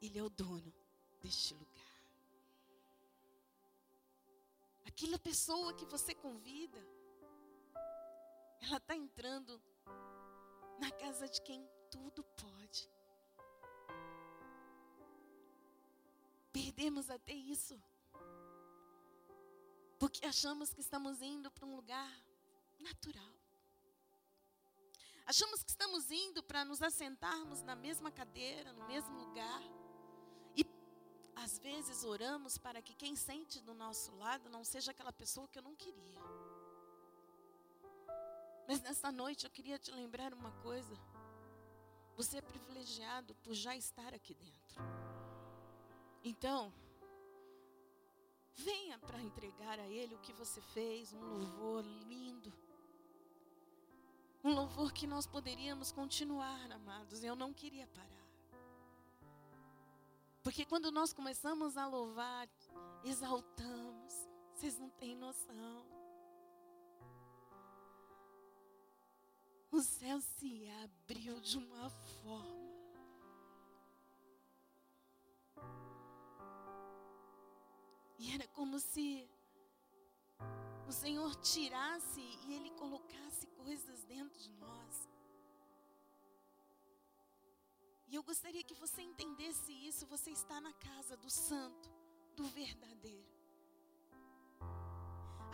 ele 0.00 0.18
é 0.18 0.22
o 0.22 0.30
dono 0.30 0.72
deste 1.20 1.54
lugar. 1.54 1.96
Aquela 4.86 5.18
pessoa 5.18 5.74
que 5.74 5.84
você 5.86 6.14
convida, 6.14 6.78
ela 8.62 8.76
está 8.76 8.94
entrando 8.96 9.60
na 10.78 10.90
casa 10.92 11.28
de 11.28 11.42
quem 11.42 11.68
tudo 11.90 12.22
pode. 12.22 12.88
Perdemos 16.52 17.10
até 17.10 17.32
isso. 17.32 17.78
Porque 19.98 20.24
achamos 20.24 20.72
que 20.72 20.80
estamos 20.80 21.20
indo 21.20 21.50
para 21.50 21.66
um 21.66 21.74
lugar 21.74 22.12
natural. 22.78 23.35
Achamos 25.26 25.64
que 25.64 25.70
estamos 25.70 26.08
indo 26.08 26.40
para 26.40 26.64
nos 26.64 26.80
assentarmos 26.80 27.60
na 27.62 27.74
mesma 27.74 28.12
cadeira, 28.12 28.72
no 28.72 28.86
mesmo 28.86 29.18
lugar. 29.18 29.60
E 30.56 30.64
às 31.34 31.58
vezes 31.58 32.04
oramos 32.04 32.56
para 32.56 32.80
que 32.80 32.94
quem 32.94 33.16
sente 33.16 33.60
do 33.60 33.74
nosso 33.74 34.14
lado 34.14 34.48
não 34.48 34.62
seja 34.62 34.92
aquela 34.92 35.12
pessoa 35.12 35.48
que 35.48 35.58
eu 35.58 35.64
não 35.64 35.74
queria. 35.74 36.20
Mas 38.68 38.80
nesta 38.80 39.10
noite 39.10 39.44
eu 39.44 39.50
queria 39.50 39.80
te 39.80 39.90
lembrar 39.90 40.32
uma 40.32 40.52
coisa. 40.62 40.96
Você 42.14 42.38
é 42.38 42.42
privilegiado 42.42 43.34
por 43.42 43.52
já 43.52 43.76
estar 43.76 44.14
aqui 44.14 44.32
dentro. 44.32 44.76
Então, 46.22 46.72
venha 48.54 48.96
para 49.00 49.20
entregar 49.20 49.80
a 49.80 49.88
Ele 49.88 50.14
o 50.14 50.20
que 50.20 50.32
você 50.32 50.60
fez, 50.60 51.12
um 51.12 51.20
louvor 51.20 51.84
lindo 51.84 52.52
um 54.46 54.54
louvor 54.54 54.92
que 54.92 55.08
nós 55.08 55.26
poderíamos 55.26 55.90
continuar, 55.90 56.70
amados. 56.70 57.24
Eu 57.24 57.34
não 57.34 57.52
queria 57.52 57.84
parar. 57.88 58.26
Porque 60.40 60.64
quando 60.64 60.92
nós 60.92 61.12
começamos 61.12 61.76
a 61.76 61.84
louvar, 61.88 62.48
exaltamos. 63.02 64.14
Vocês 64.54 64.78
não 64.78 64.88
têm 64.90 65.16
noção. 65.16 65.84
O 69.72 69.80
céu 69.80 70.20
se 70.20 70.68
abriu 70.84 71.40
de 71.40 71.58
uma 71.58 71.90
forma. 71.90 72.66
E 78.16 78.32
era 78.32 78.46
como 78.46 78.78
se 78.78 79.28
o 80.86 80.92
Senhor 80.92 81.34
tirasse 81.36 82.20
e 82.20 82.54
Ele 82.54 82.70
colocasse 82.70 83.35
coisas 83.66 84.04
dentro 84.04 84.38
de 84.38 84.52
nós. 84.64 84.94
E 88.06 88.14
eu 88.14 88.22
gostaria 88.22 88.62
que 88.62 88.76
você 88.82 89.00
entendesse 89.02 89.72
isso. 89.88 90.06
Você 90.06 90.30
está 90.30 90.60
na 90.60 90.72
casa 90.88 91.16
do 91.16 91.28
Santo, 91.28 91.88
do 92.36 92.44
verdadeiro. 92.60 93.32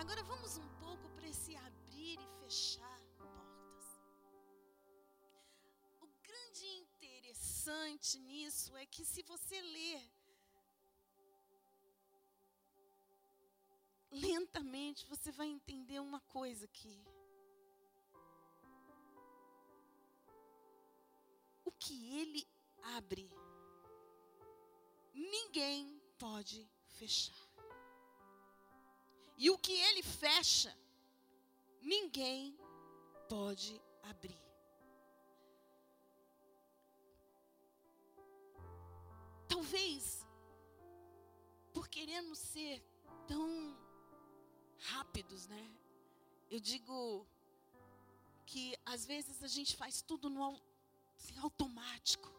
Agora 0.03 0.23
vamos 0.25 0.59
um 0.59 0.69
pouco 0.85 1.09
para 1.17 1.27
esse 1.27 1.57
abrir 1.57 2.19
e 2.21 2.29
fechar 2.41 3.01
portas. 3.17 3.85
O 6.07 6.09
grande 6.29 6.67
interessante 6.85 8.19
nisso 8.19 8.77
é 8.77 8.85
que 8.85 9.07
se 9.07 9.23
você 9.23 9.59
ler 9.77 10.03
lentamente 14.11 15.07
você 15.07 15.33
vai 15.33 15.49
entender 15.49 15.99
uma 15.99 16.21
coisa 16.21 16.67
aqui. 16.67 16.97
Que 21.83 21.97
ele 22.21 22.47
abre, 22.97 23.29
ninguém 25.13 26.01
pode 26.19 26.61
fechar. 26.99 27.45
E 29.37 29.51
o 29.51 29.59
que 29.59 29.73
ele 29.73 30.03
fecha, 30.03 30.73
ninguém 31.81 32.57
pode 33.29 33.83
abrir. 34.03 34.41
Talvez, 39.49 40.25
por 41.73 41.89
queremos 41.89 42.39
ser 42.39 42.81
tão 43.27 43.77
rápidos, 44.93 45.49
né? 45.49 45.65
Eu 46.49 46.61
digo 46.61 47.27
que 48.47 48.77
às 48.85 49.05
vezes 49.05 49.43
a 49.43 49.49
gente 49.49 49.77
faz 49.77 50.01
tudo 50.03 50.31
no 50.31 50.43
assim, 51.23 51.39
automático. 51.39 52.31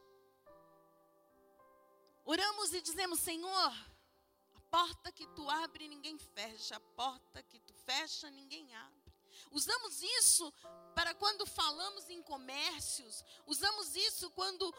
Oramos 2.25 2.73
e 2.73 2.81
dizemos, 2.81 3.19
Senhor, 3.19 3.71
a 4.55 4.59
porta 4.69 5.11
que 5.11 5.25
tu 5.27 5.49
abre, 5.49 5.87
ninguém 5.87 6.17
fecha, 6.17 6.75
a 6.75 6.79
porta 6.79 7.41
que 7.43 7.59
tu 7.59 7.73
fecha, 7.73 8.29
ninguém 8.29 8.73
abre. 8.75 9.13
Usamos 9.51 10.01
isso 10.01 10.53
para 10.95 11.13
quando 11.15 11.45
falamos 11.45 12.09
em 12.09 12.21
comércios, 12.21 13.23
usamos 13.45 13.95
isso 13.95 14.29
quando 14.31 14.73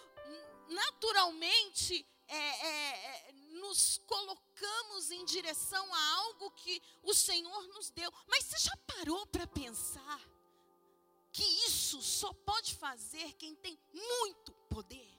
naturalmente 0.69 2.07
é, 2.29 2.37
é, 2.37 3.29
é, 3.29 3.33
nos 3.61 3.99
colocamos 4.07 5.11
em 5.11 5.25
direção 5.25 5.93
a 5.93 6.15
algo 6.17 6.51
que 6.53 6.81
o 7.03 7.15
Senhor 7.15 7.67
nos 7.69 7.91
deu. 7.91 8.13
Mas 8.27 8.45
você 8.45 8.59
já 8.59 8.77
parou 8.87 9.27
para 9.27 9.47
pensar 9.47 10.34
que 11.35 11.43
isso 11.67 12.01
só 12.01 12.33
pode 12.33 12.77
fazer 12.77 13.33
quem 13.33 13.57
tem 13.57 13.77
muito 13.93 14.53
poder? 14.71 15.13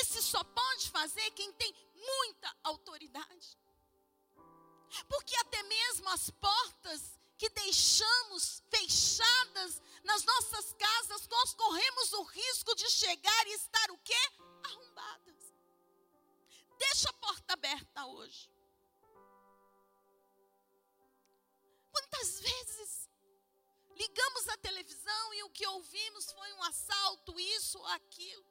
Esse 0.00 0.20
só 0.20 0.42
pode 0.42 0.90
fazer 0.90 1.30
quem 1.30 1.52
tem 1.52 1.72
muita 1.94 2.56
autoridade. 2.64 3.56
Porque 5.08 5.36
até 5.36 5.62
mesmo 5.62 6.08
as 6.08 6.28
portas 6.30 7.18
que 7.38 7.48
deixamos 7.50 8.62
fechadas 8.68 9.80
nas 10.02 10.24
nossas 10.24 10.72
casas, 10.72 11.28
nós 11.28 11.54
corremos 11.54 12.12
o 12.14 12.22
risco 12.24 12.74
de 12.74 12.90
chegar 12.90 13.46
e 13.46 13.52
estar 13.54 13.90
o 13.92 13.98
quê? 13.98 14.22
Arrombadas. 14.64 15.54
Deixa 16.78 17.10
a 17.10 17.12
porta 17.12 17.52
aberta 17.52 18.06
hoje. 18.06 18.51
Quantas 21.92 22.40
vezes 22.40 23.08
ligamos 23.94 24.48
a 24.48 24.56
televisão 24.56 25.34
e 25.34 25.42
o 25.44 25.50
que 25.50 25.66
ouvimos 25.66 26.32
foi 26.32 26.52
um 26.54 26.62
assalto, 26.64 27.38
isso 27.38 27.78
ou 27.78 27.86
aquilo? 27.86 28.44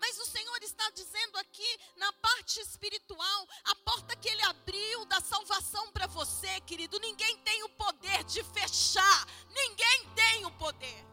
Mas 0.00 0.18
o 0.18 0.26
Senhor 0.26 0.62
está 0.62 0.90
dizendo 0.90 1.38
aqui 1.38 1.80
na 1.96 2.12
parte 2.14 2.60
espiritual, 2.60 3.48
a 3.64 3.74
porta 3.76 4.16
que 4.16 4.28
Ele 4.28 4.42
abriu 4.42 5.04
da 5.06 5.20
salvação 5.20 5.92
para 5.92 6.06
você, 6.06 6.60
querido, 6.62 6.98
ninguém 6.98 7.38
tem 7.38 7.62
o 7.62 7.68
poder 7.70 8.24
de 8.24 8.42
fechar, 8.42 9.26
ninguém 9.50 10.14
tem 10.14 10.44
o 10.46 10.50
poder. 10.52 11.06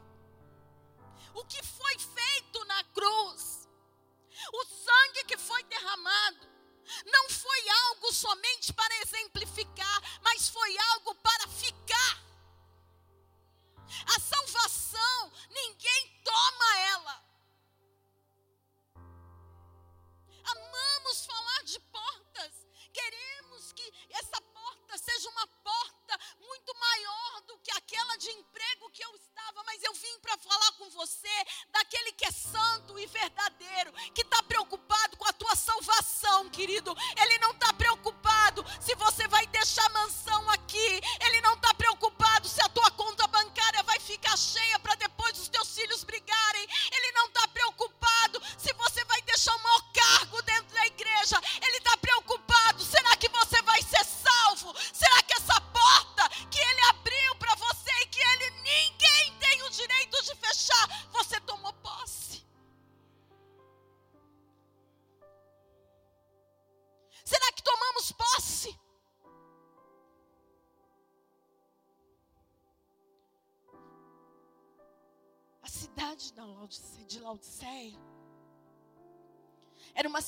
O 1.33 1.45
que 1.45 1.61
foi 1.63 1.99
feito 1.99 2.65
na 2.65 2.83
cruz, 2.85 3.69
o 4.53 4.65
sangue 4.65 5.25
que 5.25 5.37
foi 5.37 5.63
derramado, 5.63 6.54
não 7.05 7.29
foi 7.29 7.69
algo 7.69 8.13
somente 8.13 8.73
para 8.73 8.95
exemplificar, 9.01 10.19
mas 10.23 10.49
foi 10.49 10.77
algo 10.93 11.15
para 11.15 11.47
ficar. 11.47 12.23
A 14.15 14.19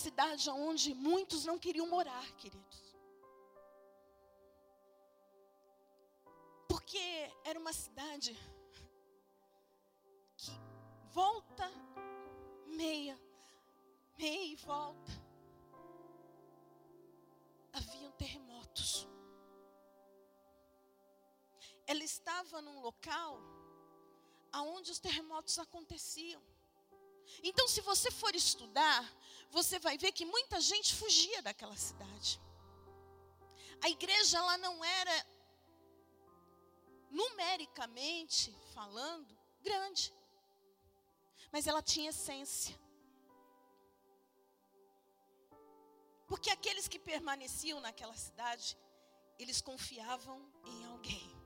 cidade 0.04 0.50
onde 0.50 0.94
muitos 0.94 1.44
não 1.50 1.58
queriam 1.58 1.88
morar, 1.88 2.28
queridos. 2.42 2.96
Porque 6.68 7.06
era 7.44 7.60
uma 7.60 7.74
cidade 7.74 8.32
que 10.38 10.52
volta, 11.12 11.68
meia, 12.68 13.20
meia 14.18 14.46
e 14.54 14.56
volta. 14.56 15.12
Haviam 17.74 18.12
terremotos. 18.12 19.08
Ela 21.86 22.04
estava 22.04 22.62
num 22.62 22.82
local 22.82 23.40
aonde 24.52 24.92
os 24.92 25.00
terremotos 25.00 25.58
aconteciam. 25.58 26.42
Então, 27.44 27.68
se 27.68 27.82
você 27.82 28.10
for 28.12 28.36
estudar, 28.36 29.04
você 29.52 29.80
vai 29.80 29.98
ver 29.98 30.12
que 30.12 30.26
muita 30.26 30.60
gente 30.60 30.96
fugia 30.96 31.42
daquela 31.42 31.76
cidade. 31.76 32.42
A 33.82 33.90
igreja 33.90 34.38
ela 34.38 34.58
não 34.58 34.84
era 34.84 35.28
numericamente 37.10 38.56
falando 38.74 39.38
grande, 39.62 40.14
mas 41.52 41.68
ela 41.68 41.82
tinha 41.82 42.10
essência. 42.10 42.78
Porque 46.28 46.50
aqueles 46.50 46.88
que 46.88 47.00
permaneciam 47.00 47.80
naquela 47.80 48.16
cidade, 48.16 48.78
eles 49.40 49.62
confiavam 49.62 50.46
em 50.66 50.86
alguém. 50.86 51.38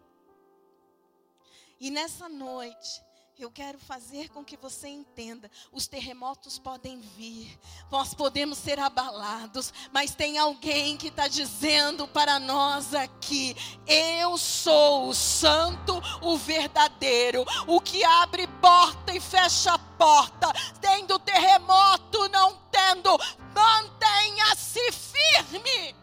E 1.79 1.91
nessa 1.91 2.27
noite, 2.27 3.03
eu 3.39 3.49
quero 3.49 3.79
fazer 3.79 4.29
com 4.29 4.43
que 4.43 4.57
você 4.57 4.87
entenda: 4.87 5.49
os 5.71 5.87
terremotos 5.87 6.59
podem 6.59 6.99
vir, 6.99 7.59
nós 7.89 8.13
podemos 8.13 8.57
ser 8.57 8.79
abalados, 8.79 9.73
mas 9.91 10.13
tem 10.13 10.37
alguém 10.37 10.97
que 10.97 11.07
está 11.07 11.27
dizendo 11.27 12.07
para 12.07 12.39
nós 12.39 12.93
aqui: 12.93 13.55
eu 13.87 14.37
sou 14.37 15.09
o 15.09 15.13
santo, 15.13 15.93
o 16.21 16.37
verdadeiro, 16.37 17.45
o 17.67 17.79
que 17.81 18.03
abre 18.03 18.47
porta 18.61 19.13
e 19.15 19.19
fecha 19.19 19.77
porta, 19.97 20.47
tendo 20.79 21.19
terremoto, 21.19 22.29
não 22.29 22.55
tendo, 22.71 23.17
mantenha-se 23.53 24.91
firme. 24.91 25.95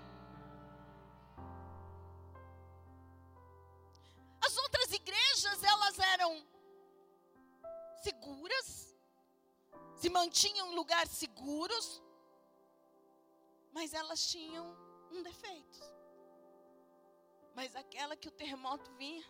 As 4.40 4.56
outras 4.56 4.92
igrejas, 4.92 5.62
elas 5.62 5.98
eram 5.98 6.57
seguras, 8.08 8.96
se 9.96 10.08
mantinham 10.08 10.70
em 10.70 10.74
lugares 10.74 11.12
seguros, 11.12 12.02
mas 13.72 13.92
elas 13.92 14.26
tinham 14.30 14.66
um 15.10 15.22
defeito. 15.22 15.80
Mas 17.54 17.74
aquela 17.76 18.16
que 18.16 18.28
o 18.28 18.36
terremoto 18.40 18.90
vinha, 18.92 19.26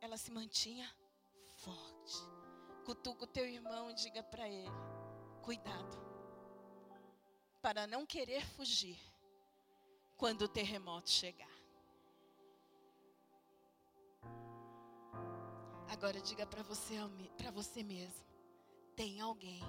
ela 0.00 0.16
se 0.16 0.30
mantinha 0.30 0.88
forte. 1.64 2.16
Cutuca 2.84 3.24
o 3.24 3.32
teu 3.36 3.46
irmão 3.46 3.90
e 3.90 3.94
diga 3.94 4.22
para 4.22 4.48
ele: 4.48 4.70
cuidado, 5.42 5.96
para 7.60 7.86
não 7.86 8.04
querer 8.04 8.44
fugir, 8.56 9.00
quando 10.16 10.42
o 10.42 10.48
terremoto 10.48 11.10
chegar. 11.10 11.51
Agora 15.92 16.18
diga 16.22 16.46
para 16.46 16.62
você, 16.62 16.94
para 17.36 17.50
você 17.50 17.82
mesmo, 17.82 18.24
tem 18.96 19.20
alguém 19.20 19.60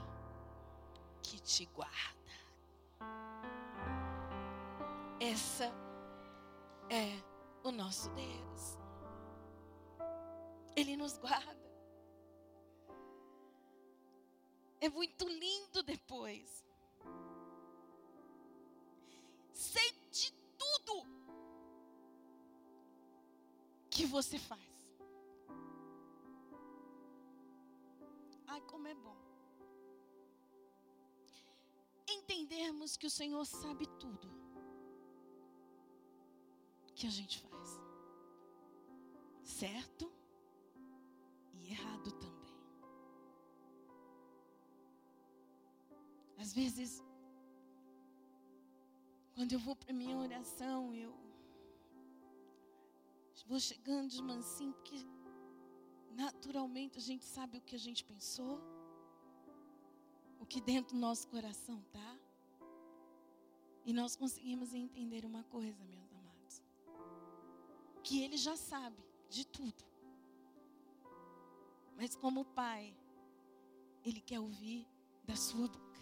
que 1.22 1.38
te 1.38 1.66
guarda. 1.66 2.32
Essa 5.20 5.66
é 6.90 7.22
o 7.62 7.72
nosso 7.74 8.10
Deus. 8.12 8.78
Ele 10.78 10.96
nos 10.96 11.18
guarda. 11.18 11.70
É 14.80 14.88
muito 14.88 15.28
lindo 15.28 15.84
depois. 15.84 16.64
Sei 19.52 19.92
de 20.10 20.32
tudo 20.58 21.06
que 23.90 24.06
você 24.06 24.40
faz. 24.40 24.73
Ai, 28.54 28.62
como 28.62 28.88
é 28.88 28.94
bom. 28.94 29.18
Entendermos 32.08 32.96
que 32.96 33.08
o 33.08 33.10
Senhor 33.10 33.44
sabe 33.46 33.88
tudo 34.00 34.28
que 36.94 37.08
a 37.08 37.10
gente 37.10 37.40
faz. 37.40 37.70
Certo 39.44 40.12
e 41.56 41.72
errado 41.72 42.12
também. 42.12 42.54
Às 46.38 46.54
vezes, 46.54 47.04
quando 49.34 49.54
eu 49.54 49.60
vou 49.60 49.76
para 49.76 49.94
minha 49.94 50.16
oração, 50.16 50.94
eu 50.94 51.12
vou 53.48 53.60
chegando 53.60 54.10
de 54.10 54.22
mansinho, 54.22 54.74
porque 54.74 54.98
naturalmente 56.16 56.98
a 56.98 57.02
gente 57.02 57.26
sabe 57.26 57.58
o 57.58 57.62
que 57.62 57.76
a 57.76 57.80
gente 57.80 58.04
pensou, 58.04 58.60
o 60.40 60.46
que 60.46 60.62
dentro 60.62 60.94
do 60.94 61.00
nosso 61.00 61.28
coração 61.28 61.82
tá. 61.92 62.20
E 63.86 63.92
nós 63.92 64.16
conseguimos 64.16 64.74
entender 64.74 65.26
uma 65.26 65.44
coisa, 65.44 65.84
meus 65.84 66.14
amados, 66.14 66.62
que 68.04 68.22
Ele 68.22 68.38
já 68.38 68.56
sabe 68.56 69.04
de 69.30 69.46
tudo. 69.46 69.84
Mas 71.98 72.16
como 72.16 72.46
Pai, 72.46 72.96
Ele 74.06 74.22
quer 74.22 74.40
ouvir 74.40 74.88
da 75.26 75.36
sua 75.36 75.68
boca. 75.68 76.02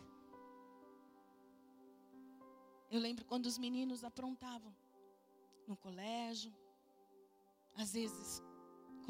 Eu 2.90 3.00
lembro 3.00 3.24
quando 3.26 3.46
os 3.46 3.58
meninos 3.58 4.04
aprontavam 4.04 4.76
no 5.66 5.78
colégio, 5.78 6.54
às 7.76 7.94
vezes 7.94 8.44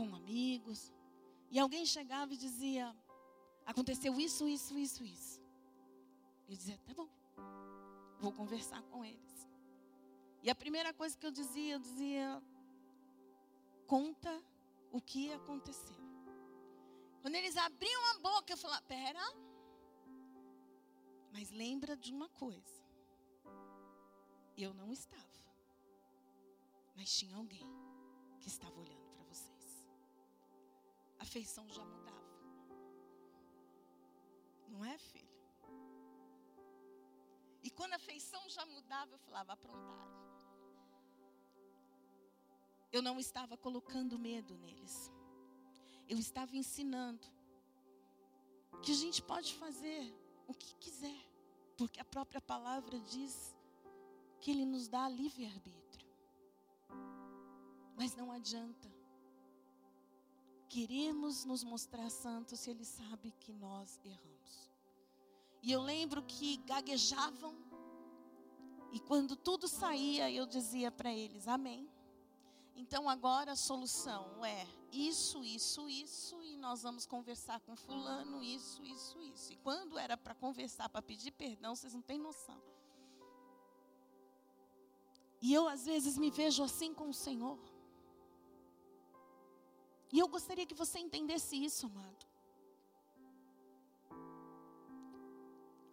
com 0.01 0.15
amigos, 0.15 0.91
e 1.51 1.59
alguém 1.59 1.85
chegava 1.85 2.33
e 2.33 2.37
dizia: 2.37 2.95
aconteceu 3.65 4.19
isso, 4.19 4.47
isso, 4.47 4.75
isso, 4.77 5.03
isso. 5.03 5.41
Eu 6.49 6.55
dizia: 6.55 6.77
tá 6.79 6.93
bom, 6.93 7.07
vou 8.19 8.31
conversar 8.31 8.81
com 8.83 9.05
eles. 9.05 9.47
E 10.41 10.49
a 10.49 10.55
primeira 10.55 10.91
coisa 10.91 11.15
que 11.15 11.25
eu 11.25 11.31
dizia, 11.31 11.75
eu 11.75 11.79
dizia: 11.79 12.41
conta 13.85 14.43
o 14.91 14.99
que 14.99 15.31
aconteceu. 15.33 16.01
Quando 17.21 17.35
eles 17.35 17.55
abriam 17.55 18.03
a 18.15 18.19
boca, 18.19 18.53
eu 18.53 18.57
falava: 18.57 18.81
pera, 18.83 19.23
mas 21.31 21.51
lembra 21.51 21.95
de 21.95 22.11
uma 22.11 22.29
coisa. 22.29 22.81
Eu 24.57 24.73
não 24.73 24.91
estava. 24.91 25.27
Mas 26.95 27.15
tinha 27.15 27.35
alguém 27.35 27.69
que 28.39 28.47
estava 28.47 28.79
olhando. 28.79 29.00
A 31.21 31.25
feição 31.25 31.69
já 31.69 31.85
mudava. 31.85 32.31
Não 34.67 34.83
é, 34.83 34.97
filho? 34.97 35.29
E 37.61 37.69
quando 37.69 37.93
a 37.93 37.99
feição 37.99 38.41
já 38.49 38.65
mudava, 38.65 39.13
eu 39.13 39.19
falava, 39.19 39.53
aprontado. 39.53 40.19
Eu 42.91 43.03
não 43.03 43.19
estava 43.19 43.55
colocando 43.55 44.17
medo 44.17 44.57
neles. 44.57 45.11
Eu 46.09 46.17
estava 46.17 46.57
ensinando 46.57 47.27
que 48.81 48.91
a 48.91 48.95
gente 48.95 49.21
pode 49.21 49.53
fazer 49.53 50.11
o 50.47 50.55
que 50.55 50.73
quiser, 50.77 51.23
porque 51.77 51.99
a 51.99 52.05
própria 52.05 52.41
palavra 52.41 52.99
diz 52.99 53.55
que 54.39 54.49
Ele 54.49 54.65
nos 54.65 54.87
dá 54.87 55.07
livre-arbítrio. 55.07 56.09
Mas 57.95 58.15
não 58.15 58.31
adianta. 58.31 59.00
Queremos 60.71 61.43
nos 61.43 61.65
mostrar 61.65 62.09
santos 62.09 62.61
se 62.61 62.69
Ele 62.69 62.85
sabe 62.85 63.33
que 63.41 63.51
nós 63.51 63.99
erramos. 64.05 64.71
E 65.61 65.69
eu 65.69 65.81
lembro 65.81 66.23
que 66.23 66.55
gaguejavam, 66.65 67.53
e 68.93 68.99
quando 69.01 69.35
tudo 69.35 69.67
saía, 69.67 70.31
eu 70.31 70.45
dizia 70.45 70.89
para 70.89 71.13
eles: 71.13 71.45
Amém. 71.45 71.89
Então 72.73 73.09
agora 73.09 73.51
a 73.51 73.55
solução 73.57 74.45
é 74.45 74.65
isso, 74.93 75.43
isso, 75.43 75.89
isso, 75.89 76.41
e 76.41 76.55
nós 76.55 76.83
vamos 76.83 77.05
conversar 77.05 77.59
com 77.59 77.75
Fulano, 77.75 78.41
isso, 78.41 78.81
isso, 78.85 79.19
isso. 79.19 79.51
E 79.51 79.57
quando 79.57 79.99
era 79.99 80.15
para 80.15 80.33
conversar, 80.33 80.87
para 80.87 81.01
pedir 81.01 81.31
perdão, 81.31 81.75
vocês 81.75 81.93
não 81.93 82.01
têm 82.01 82.17
noção. 82.17 82.61
E 85.41 85.53
eu 85.53 85.67
às 85.67 85.83
vezes 85.83 86.17
me 86.17 86.31
vejo 86.31 86.63
assim 86.63 86.93
com 86.93 87.09
o 87.09 87.13
Senhor. 87.13 87.59
E 90.11 90.19
eu 90.19 90.27
gostaria 90.27 90.65
que 90.65 90.75
você 90.75 90.99
entendesse 90.99 91.55
isso, 91.63 91.85
amado. 91.85 92.25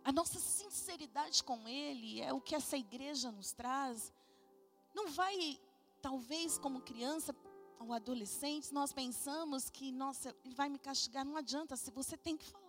A 0.05 0.11
nossa 0.11 0.39
sinceridade 0.41 1.45
com 1.45 1.69
Ele 1.69 2.21
é 2.21 2.33
o 2.33 2.41
que 2.41 2.55
essa 2.55 2.77
igreja 2.77 3.31
nos 3.31 3.53
traz. 3.53 4.13
Não 4.95 5.09
vai, 5.09 5.61
talvez, 6.01 6.59
como 6.59 6.81
criança 6.81 7.37
ou 7.79 7.93
adolescente, 7.93 8.73
nós 8.73 8.93
pensamos 8.93 9.71
que, 9.71 9.93
nossa, 9.93 10.35
Ele 10.45 10.55
vai 10.55 10.69
me 10.69 10.79
castigar. 10.79 11.25
Não 11.25 11.37
adianta, 11.37 11.77
se 11.77 11.91
você 11.91 12.17
tem 12.17 12.37
que 12.37 12.47
falar. 12.47 12.69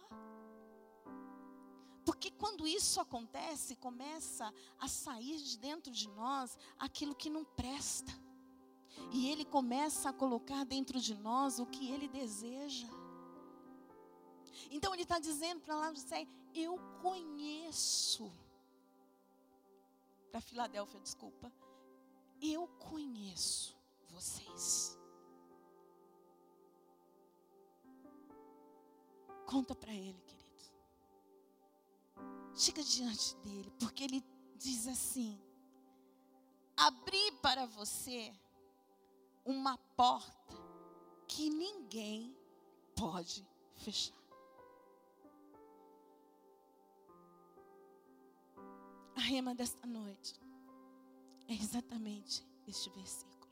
Porque 2.06 2.30
quando 2.30 2.68
isso 2.68 3.00
acontece, 3.00 3.76
começa 3.76 4.54
a 4.78 4.88
sair 4.88 5.38
de 5.42 5.58
dentro 5.58 5.92
de 5.92 6.08
nós 6.10 6.58
aquilo 6.78 7.16
que 7.16 7.30
não 7.30 7.44
presta. 7.46 8.12
E 9.12 9.30
ele 9.30 9.46
começa 9.46 10.10
a 10.10 10.14
colocar 10.14 10.64
dentro 10.64 11.00
de 11.00 11.16
nós 11.16 11.60
o 11.60 11.66
que 11.66 11.90
ele 11.92 12.08
deseja. 12.08 12.88
Então 14.70 14.94
ele 14.94 15.04
está 15.04 15.20
dizendo 15.20 15.62
para 15.62 15.76
lá, 15.76 15.92
você, 15.92 16.28
eu 16.54 16.78
conheço. 17.02 18.32
Para 20.32 20.42
Filadélfia, 20.42 21.00
desculpa. 21.00 21.52
Eu 22.42 22.68
conheço 22.68 23.76
vocês. 24.10 24.98
Conta 29.46 29.74
para 29.74 29.94
ele, 29.94 30.22
querido. 30.22 30.40
Chega 32.56 32.84
diante 32.84 33.36
dele, 33.38 33.72
porque 33.80 34.04
ele 34.04 34.24
diz 34.56 34.88
assim: 34.88 35.42
abri 36.78 37.32
para 37.42 37.66
você 37.66 38.34
uma 39.50 39.80
porta 39.98 40.54
que 41.28 41.50
ninguém 41.50 42.38
pode 42.96 43.44
fechar. 43.78 44.16
A 49.16 49.20
rema 49.20 49.56
desta 49.56 49.88
noite 49.88 50.40
é 51.48 51.54
exatamente 51.54 52.48
este 52.68 52.92
versículo. 52.92 53.50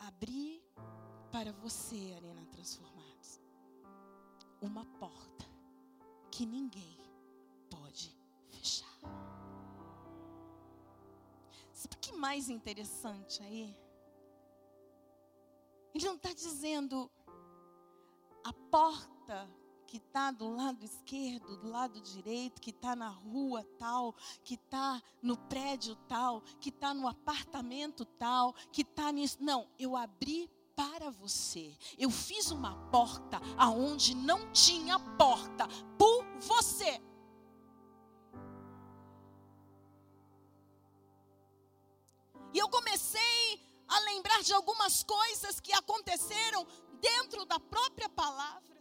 Abri 0.00 0.62
para 1.32 1.50
você, 1.54 2.12
Arena 2.14 2.44
Transformados, 2.52 3.40
uma 4.60 4.84
porta 4.98 5.46
que 6.30 6.44
ninguém 6.44 7.05
Sabe 11.86 11.98
que 11.98 12.12
mais 12.16 12.48
interessante 12.48 13.40
aí? 13.44 13.72
Ele 15.94 16.04
não 16.04 16.16
está 16.16 16.32
dizendo 16.32 17.08
a 18.44 18.52
porta 18.52 19.48
que 19.86 19.98
está 19.98 20.32
do 20.32 20.48
lado 20.48 20.84
esquerdo, 20.84 21.56
do 21.58 21.68
lado 21.68 22.00
direito, 22.00 22.60
que 22.60 22.70
está 22.70 22.96
na 22.96 23.08
rua 23.08 23.64
tal, 23.78 24.16
que 24.42 24.54
está 24.54 25.00
no 25.22 25.36
prédio 25.36 25.94
tal, 26.08 26.40
que 26.60 26.70
está 26.70 26.92
no 26.92 27.06
apartamento 27.06 28.04
tal, 28.04 28.52
que 28.72 28.82
está 28.82 29.12
nisso. 29.12 29.38
Não, 29.40 29.68
eu 29.78 29.94
abri 29.94 30.50
para 30.74 31.08
você. 31.08 31.72
Eu 31.96 32.10
fiz 32.10 32.50
uma 32.50 32.74
porta 32.90 33.40
aonde 33.56 34.12
não 34.12 34.50
tinha 34.50 34.98
porta 35.16 35.68
por 35.96 36.24
você. 36.40 37.00
De 44.46 44.52
algumas 44.52 45.02
coisas 45.02 45.58
que 45.58 45.72
aconteceram 45.72 46.64
dentro 47.00 47.44
da 47.44 47.58
própria 47.58 48.08
palavra. 48.08 48.76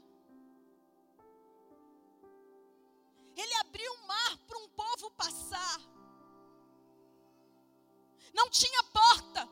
Ele 3.36 3.54
abriu 3.56 3.92
o 3.94 4.08
mar 4.08 4.38
para 4.48 4.60
um 4.60 4.70
povo 4.70 5.10
passar. 5.24 5.80
Não 8.32 8.48
tinha 8.50 8.84
porta. 8.84 9.50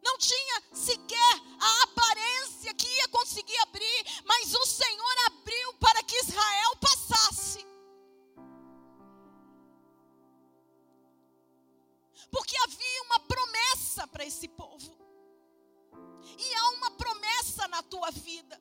Não 0.00 0.16
tinha 0.16 0.62
sequer 0.72 1.34
a 1.58 1.82
aparência 1.82 2.72
que 2.72 2.86
ia 2.86 3.08
conseguir 3.08 3.58
abrir, 3.62 4.00
mas 4.24 4.54
o 4.54 4.64
Senhor 4.64 5.16
abriu 5.26 5.35
para 14.16 14.24
esse 14.24 14.48
povo. 14.48 14.96
E 16.38 16.54
há 16.54 16.70
uma 16.70 16.90
promessa 16.92 17.68
na 17.68 17.82
tua 17.82 18.10
vida. 18.10 18.58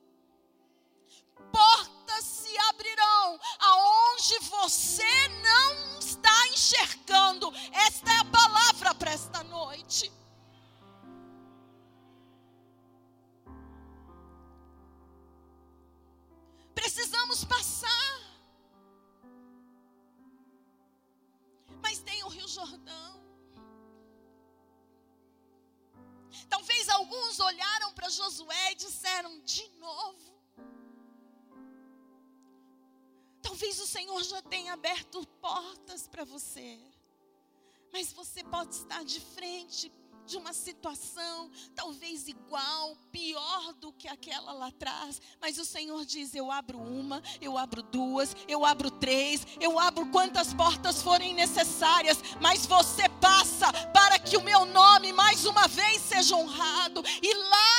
Portas 1.49 2.25
se 2.25 2.57
abrirão 2.69 3.39
aonde 3.59 4.37
você 4.49 5.27
não 5.41 5.97
está 5.97 6.47
enxergando. 6.49 7.53
Esta 7.71 8.11
é 8.11 8.17
a 8.17 8.25
palavra 8.25 8.93
para 8.95 9.11
esta 9.11 9.45
noite. 9.45 10.11
Para 28.05 28.09
Josué 28.09 28.71
e 28.71 28.75
disseram: 28.75 29.39
de 29.39 29.67
novo. 29.79 30.35
Talvez 33.41 33.79
o 33.79 33.87
Senhor 33.87 34.21
já 34.23 34.41
tenha 34.41 34.73
aberto 34.73 35.25
portas 35.41 36.07
para 36.07 36.23
você, 36.23 36.79
mas 37.91 38.11
você 38.13 38.43
pode 38.43 38.75
estar 38.75 39.03
de 39.03 39.19
frente 39.19 39.91
de 40.25 40.37
uma 40.37 40.53
situação 40.53 41.51
talvez 41.75 42.27
igual, 42.27 42.97
pior 43.11 43.73
do 43.73 43.93
que 43.93 44.07
aquela 44.07 44.51
lá 44.51 44.67
atrás, 44.67 45.21
mas 45.39 45.57
o 45.57 45.65
Senhor 45.65 46.03
diz: 46.05 46.33
Eu 46.33 46.51
abro 46.51 46.79
uma, 46.79 47.21
eu 47.39 47.57
abro 47.57 47.83
duas, 47.83 48.35
eu 48.47 48.65
abro 48.65 48.89
três, 48.89 49.45
eu 49.59 49.79
abro 49.79 50.07
quantas 50.07 50.53
portas 50.53 51.01
forem 51.01 51.33
necessárias, 51.33 52.17
mas 52.41 52.65
você 52.65 53.07
passa 53.21 53.71
para 53.93 54.17
que 54.17 54.37
o 54.37 54.43
meu 54.43 54.65
nome 54.65 55.13
mais 55.13 55.45
uma 55.45 55.67
vez 55.67 56.01
seja 56.01 56.35
honrado, 56.35 57.03
e 57.21 57.33
lá 57.33 57.74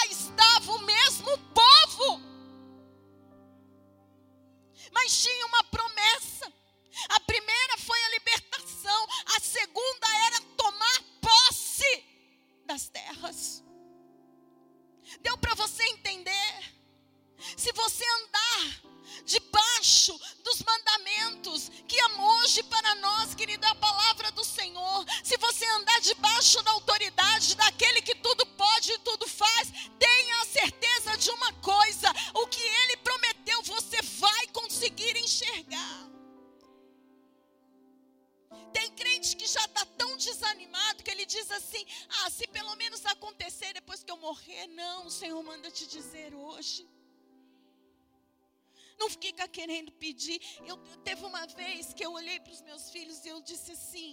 eu 52.07 52.13
olhei 52.13 52.39
para 52.45 52.55
os 52.57 52.63
meus 52.69 52.85
filhos 52.95 53.19
e 53.25 53.29
eu 53.35 53.39
disse 53.51 53.71
assim: 53.79 54.11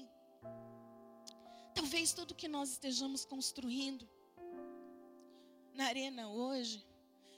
talvez 1.78 2.12
tudo 2.18 2.40
que 2.42 2.48
nós 2.56 2.70
estejamos 2.76 3.24
construindo 3.34 4.06
na 5.80 5.86
arena 5.92 6.24
hoje, 6.42 6.80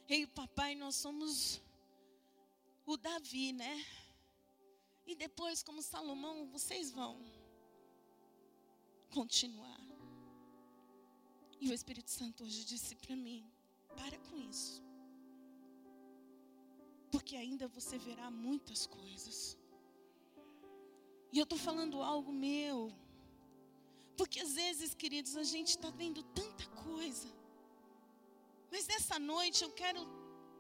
eu 0.08 0.20
e 0.20 0.26
o 0.26 0.34
papai, 0.42 0.72
nós 0.84 0.96
somos 0.96 1.62
o 2.86 2.96
Davi, 3.08 3.48
né? 3.64 3.76
E 5.06 5.14
depois, 5.26 5.62
como 5.68 5.82
Salomão, 5.82 6.48
vocês 6.56 6.90
vão 7.00 7.14
continuar. 9.18 9.82
E 11.60 11.70
o 11.70 11.74
Espírito 11.74 12.12
Santo 12.20 12.44
hoje 12.46 12.64
disse 12.64 12.96
para 12.96 13.16
mim: 13.26 13.44
para 14.00 14.18
com 14.30 14.38
isso. 14.38 14.82
Porque 17.12 17.36
ainda 17.36 17.68
você 17.68 17.98
verá 17.98 18.30
muitas 18.32 18.88
coisas. 18.88 19.38
E 21.36 21.40
eu 21.40 21.44
estou 21.44 21.60
falando 21.60 22.02
algo 22.02 22.32
meu. 22.32 22.90
Porque 24.16 24.40
às 24.40 24.54
vezes, 24.54 24.94
queridos, 24.94 25.36
a 25.36 25.44
gente 25.44 25.72
está 25.72 25.90
vendo 25.90 26.24
tanta 26.24 26.66
coisa. 26.68 27.28
Mas 28.72 28.88
nessa 28.88 29.20
noite 29.20 29.62
eu 29.62 29.70
quero 29.70 30.00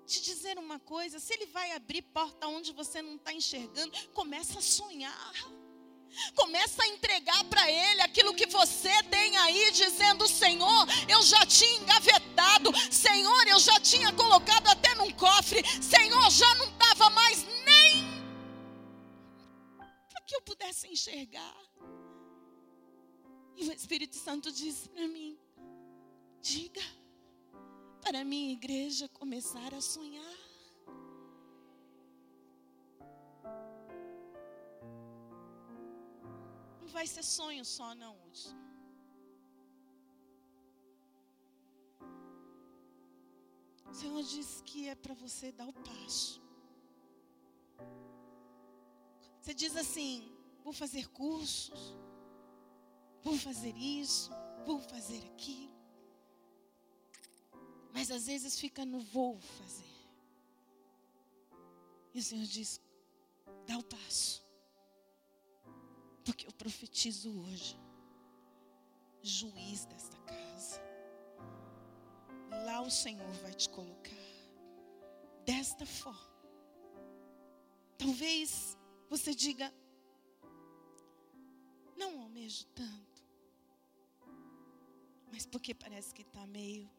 te 0.05 0.21
dizer 0.21 0.57
uma 0.57 0.77
coisa: 0.77 1.17
se 1.17 1.33
ele 1.33 1.45
vai 1.45 1.71
abrir 1.71 2.01
porta 2.01 2.45
onde 2.47 2.73
você 2.73 3.01
não 3.01 3.15
está 3.15 3.31
enxergando, 3.31 3.93
começa 4.09 4.59
a 4.59 4.61
sonhar. 4.61 5.33
Começa 6.33 6.81
a 6.81 6.87
entregar 6.87 7.43
para 7.45 7.69
Ele 7.69 8.01
aquilo 8.01 8.33
que 8.33 8.45
você 8.45 9.03
tem 9.03 9.35
aí, 9.37 9.71
dizendo: 9.71 10.27
Senhor, 10.27 10.87
eu 11.09 11.21
já 11.21 11.45
tinha 11.45 11.77
engavetado, 11.77 12.71
Senhor, 12.91 13.47
eu 13.47 13.59
já 13.59 13.79
tinha 13.79 14.11
colocado 14.13 14.67
até 14.67 14.95
num 14.95 15.11
cofre, 15.11 15.61
Senhor, 15.81 16.29
já 16.31 16.54
pudesse 20.75 20.87
enxergar. 20.87 21.57
E 23.55 23.69
o 23.69 23.71
Espírito 23.71 24.15
Santo 24.15 24.51
disse 24.51 24.89
para 24.89 25.07
mim: 25.07 25.39
diga 26.41 26.81
para 28.01 28.19
a 28.21 28.25
minha 28.25 28.51
igreja 28.51 29.07
começar 29.09 29.73
a 29.73 29.81
sonhar. 29.81 30.37
Não 36.81 36.87
vai 36.87 37.07
ser 37.07 37.23
sonho 37.23 37.63
só, 37.63 37.95
não, 37.95 38.13
Hudson. 38.25 38.65
O 43.89 43.93
Senhor 43.93 44.23
diz 44.23 44.61
que 44.65 44.89
é 44.89 44.95
para 44.95 45.13
você 45.13 45.53
dar 45.53 45.67
o 45.69 45.73
passo. 45.73 46.41
Você 49.39 49.53
diz 49.53 49.75
assim: 49.77 50.34
vou 50.65 50.73
fazer 50.73 51.07
cursos, 51.09 51.95
vou 53.21 53.37
fazer 53.37 53.77
isso, 53.77 54.31
vou 54.65 54.79
fazer 54.79 55.23
aquilo. 55.27 55.75
Mas 57.93 58.09
às 58.09 58.25
vezes 58.25 58.59
fica 58.59 58.83
no 58.83 58.99
vou 58.99 59.39
fazer. 59.39 59.95
E 62.15 62.19
o 62.19 62.23
Senhor 62.23 62.47
diz: 62.47 62.81
dá 63.67 63.77
o 63.77 63.83
passo. 63.83 64.43
Porque 66.25 66.47
eu 66.47 66.51
profetizo 66.53 67.29
hoje, 67.43 67.79
juiz 69.21 69.85
desta 69.85 70.17
casa. 70.17 70.81
Lá 72.65 72.81
o 72.81 72.89
Senhor 72.89 73.31
vai 73.43 73.53
te 73.53 73.69
colocar. 73.69 74.25
Desta 75.45 75.85
forma. 75.85 76.35
Talvez 77.99 78.75
você 79.07 79.35
diga: 79.35 79.71
não 81.95 82.21
almejo 82.21 82.65
tanto. 82.67 83.23
Mas 85.31 85.45
porque 85.45 85.73
parece 85.73 86.13
que 86.13 86.21
está 86.21 86.45
meio 86.47 86.89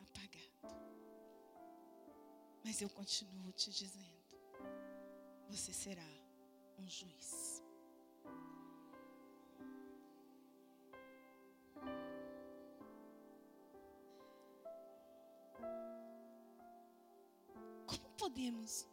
apagado. 0.00 0.82
Mas 2.64 2.80
eu 2.80 2.88
continuo 2.90 3.52
te 3.52 3.70
dizendo: 3.70 4.36
você 5.48 5.72
será 5.72 6.06
um 6.78 6.88
juiz. 6.88 7.62
Como 17.86 18.08
podemos 18.16 18.86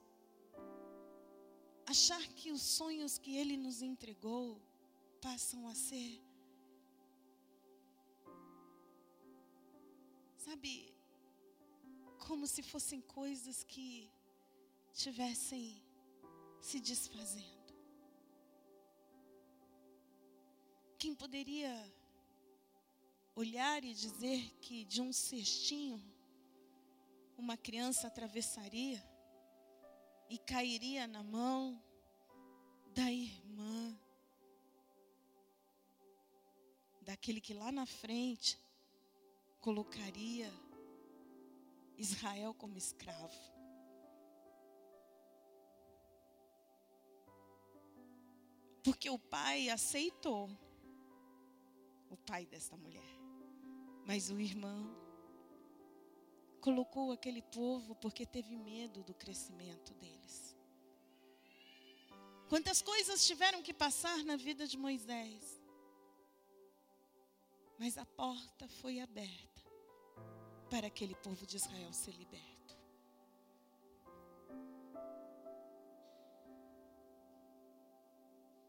achar 1.85 2.21
que 2.33 2.51
os 2.51 2.61
sonhos 2.61 3.17
que 3.17 3.35
Ele 3.35 3.57
nos 3.57 3.81
entregou 3.81 4.61
passam 5.21 5.67
a 5.67 5.75
ser. 5.75 6.21
Sabe, 10.37 10.93
como 12.27 12.47
se 12.47 12.61
fossem 12.63 13.01
coisas 13.01 13.63
que 13.63 14.11
tivessem 14.93 15.81
se 16.61 16.79
desfazendo. 16.79 17.73
Quem 20.97 21.15
poderia 21.15 21.73
olhar 23.35 23.83
e 23.83 23.93
dizer 23.93 24.51
que 24.59 24.83
de 24.83 25.01
um 25.01 25.13
cestinho 25.13 26.01
uma 27.37 27.55
criança 27.55 28.07
atravessaria 28.07 29.01
e 30.29 30.37
cairia 30.37 31.07
na 31.07 31.23
mão 31.23 31.81
da 32.93 33.09
irmã 33.09 33.97
daquele 37.09 37.41
que 37.41 37.55
lá 37.55 37.71
na 37.71 37.87
frente 37.87 38.55
colocaria 39.59 40.47
Israel 41.97 42.53
como 42.53 42.77
escravo. 42.77 43.41
Porque 48.83 49.09
o 49.09 49.17
pai 49.17 49.69
aceitou 49.69 50.51
o 52.11 52.15
pai 52.15 52.45
desta 52.45 52.77
mulher. 52.77 53.11
Mas 54.05 54.29
o 54.29 54.39
irmão 54.39 54.95
colocou 56.61 57.11
aquele 57.11 57.41
povo 57.41 57.95
porque 57.95 58.23
teve 58.23 58.55
medo 58.55 59.03
do 59.03 59.15
crescimento 59.15 59.95
deles. 59.95 60.55
Quantas 62.47 62.83
coisas 62.83 63.25
tiveram 63.25 63.63
que 63.63 63.73
passar 63.73 64.23
na 64.23 64.35
vida 64.35 64.67
de 64.67 64.77
Moisés. 64.77 65.58
Mas 67.79 67.97
a 67.97 68.05
porta 68.05 68.67
foi 68.67 68.99
aberta 68.99 69.63
para 70.69 70.87
aquele 70.87 71.15
povo 71.15 71.47
de 71.47 71.55
Israel 71.55 71.93
ser 71.93 72.11
liberto. 72.11 72.77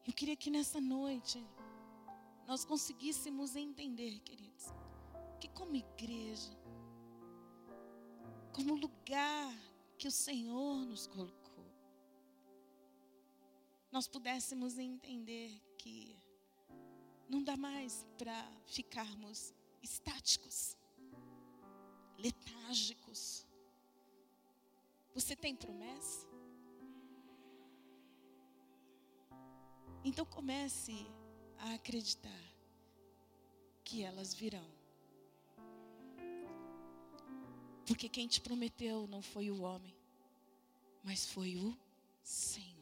Eu 0.07 0.13
queria 0.13 0.37
que 0.37 0.49
nessa 0.49 0.81
noite 0.81 1.45
nós 2.47 2.65
conseguíssemos 2.65 3.57
entender, 3.57 4.21
queridos, 4.21 4.67
que 5.41 5.49
como 5.49 5.75
igreja, 5.75 6.57
como 8.53 8.77
lugar 8.77 9.53
que 9.99 10.07
o 10.07 10.13
Senhor 10.13 10.87
nos 10.87 11.09
colocou, 11.09 11.67
nós 13.91 14.07
pudéssemos 14.07 14.79
entender 14.79 15.61
que 15.77 16.17
não 17.31 17.43
dá 17.45 17.57
mais 17.57 18.05
para 18.18 18.35
ficarmos 18.66 19.55
estáticos, 19.81 20.76
letárgicos. 22.18 23.47
Você 25.14 25.37
tem 25.37 25.55
promessa? 25.55 26.26
Então 30.05 30.24
comece 30.26 31.07
a 31.59 31.74
acreditar 31.74 32.43
que 33.85 34.03
elas 34.03 34.35
virão. 34.35 34.68
Porque 37.87 38.09
quem 38.09 38.26
te 38.26 38.41
prometeu 38.41 39.07
não 39.07 39.22
foi 39.22 39.51
o 39.51 39.62
homem, 39.62 39.95
mas 41.03 41.26
foi 41.26 41.57
o 41.57 41.76
Senhor. 42.22 42.80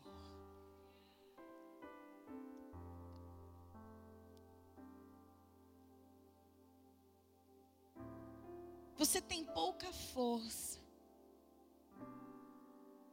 Você 8.98 9.20
tem 9.20 9.44
pouca 9.44 9.92
força, 9.92 10.80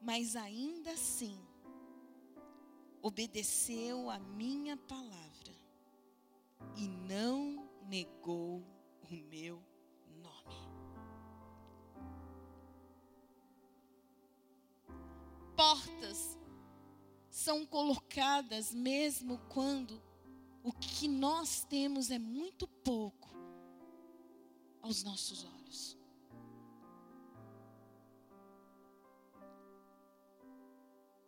mas 0.01 0.35
ainda 0.35 0.91
assim 0.91 1.39
obedeceu 3.03 4.09
a 4.09 4.17
minha 4.17 4.75
palavra 4.75 5.53
e 6.75 6.87
não 6.87 7.69
negou 7.87 8.63
o 9.03 9.15
meu 9.29 9.61
nome. 10.23 10.55
Portas 15.55 16.35
são 17.29 17.63
colocadas 17.63 18.73
mesmo 18.73 19.37
quando 19.49 20.01
o 20.63 20.71
que 20.71 21.07
nós 21.07 21.63
temos 21.63 22.09
é 22.09 22.17
muito 22.17 22.67
pouco 22.67 23.29
aos 24.81 25.03
nossos 25.03 25.43
olhos. 25.43 25.54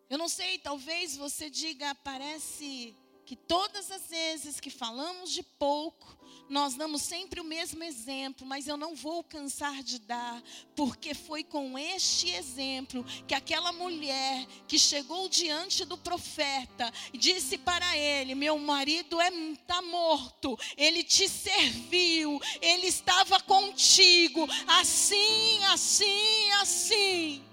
Eu 0.09 0.17
não 0.17 0.29
sei, 0.29 0.57
talvez 0.59 1.17
você 1.17 1.49
diga, 1.49 1.93
parece 1.95 2.95
que 3.25 3.35
todas 3.35 3.91
as 3.91 4.09
vezes 4.09 4.59
que 4.59 4.69
falamos 4.69 5.31
de 5.31 5.43
pouco, 5.43 6.17
nós 6.49 6.75
damos 6.75 7.01
sempre 7.01 7.41
o 7.41 7.43
mesmo 7.43 7.83
exemplo, 7.83 8.45
mas 8.45 8.67
eu 8.67 8.77
não 8.77 8.95
vou 8.95 9.23
cansar 9.23 9.83
de 9.83 9.99
dar, 9.99 10.41
porque 10.75 11.13
foi 11.13 11.43
com 11.43 11.77
este 11.77 12.29
exemplo 12.29 13.03
que 13.27 13.35
aquela 13.35 13.71
mulher 13.71 14.45
que 14.67 14.79
chegou 14.79 15.27
diante 15.27 15.83
do 15.83 15.97
profeta 15.97 16.91
disse 17.13 17.57
para 17.57 17.97
ele: 17.97 18.35
Meu 18.35 18.57
marido 18.57 19.19
está 19.21 19.77
é, 19.77 19.81
morto, 19.81 20.57
ele 20.77 21.03
te 21.03 21.27
serviu, 21.27 22.39
ele 22.61 22.87
estava 22.87 23.39
contigo, 23.41 24.47
assim, 24.67 25.63
assim, 25.65 26.51
assim. 26.61 27.43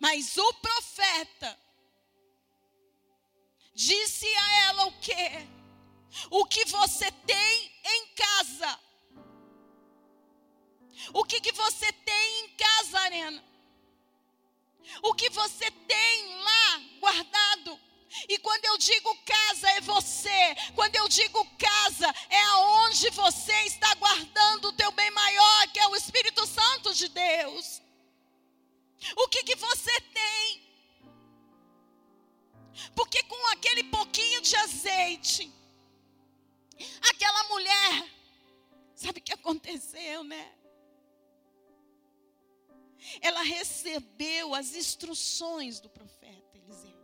Mas 0.00 0.36
o 0.36 0.52
profeta 0.54 1.63
disse 3.74 4.26
a 4.26 4.56
ela 4.66 4.86
o 4.86 4.92
quê? 5.00 5.46
O 6.30 6.44
que 6.44 6.64
você 6.66 7.10
tem 7.10 7.72
em 7.84 8.06
casa. 8.14 8.80
O 11.12 11.24
que, 11.24 11.40
que 11.40 11.52
você 11.52 11.92
tem 11.92 12.40
em 12.44 12.48
casa, 12.50 13.00
Arena? 13.00 13.44
O 15.02 15.12
que 15.12 15.28
você 15.30 15.70
tem 15.70 16.42
lá 16.42 16.80
guardado? 17.00 17.80
E 18.28 18.38
quando 18.38 18.64
eu 18.64 18.78
digo 18.78 19.18
casa, 19.24 19.68
é 19.70 19.80
você. 19.80 20.54
Quando 20.74 20.94
eu 20.94 21.08
digo 21.08 21.44
casa, 21.56 22.14
é 22.30 22.40
aonde 22.44 23.10
você 23.10 23.52
está 23.62 23.92
guardando 23.96 24.68
o 24.68 24.72
teu 24.72 24.92
bem 24.92 25.10
maior, 25.10 25.68
que 25.68 25.80
é 25.80 25.88
o 25.88 25.96
Espírito 25.96 26.46
Santo 26.46 26.94
de 26.94 27.08
Deus. 27.08 27.82
O 29.16 29.28
que, 29.28 29.42
que 29.42 29.56
você 29.56 30.00
tem? 30.00 30.63
Porque 32.94 33.22
com 33.24 33.52
aquele 33.52 33.84
pouquinho 33.84 34.40
de 34.40 34.56
azeite, 34.56 35.52
aquela 37.08 37.44
mulher, 37.44 38.08
sabe 38.94 39.20
o 39.20 39.22
que 39.22 39.32
aconteceu, 39.32 40.24
né? 40.24 40.54
Ela 43.20 43.42
recebeu 43.42 44.54
as 44.54 44.74
instruções 44.74 45.78
do 45.78 45.90
profeta 45.90 46.56
Eliseu. 46.56 46.98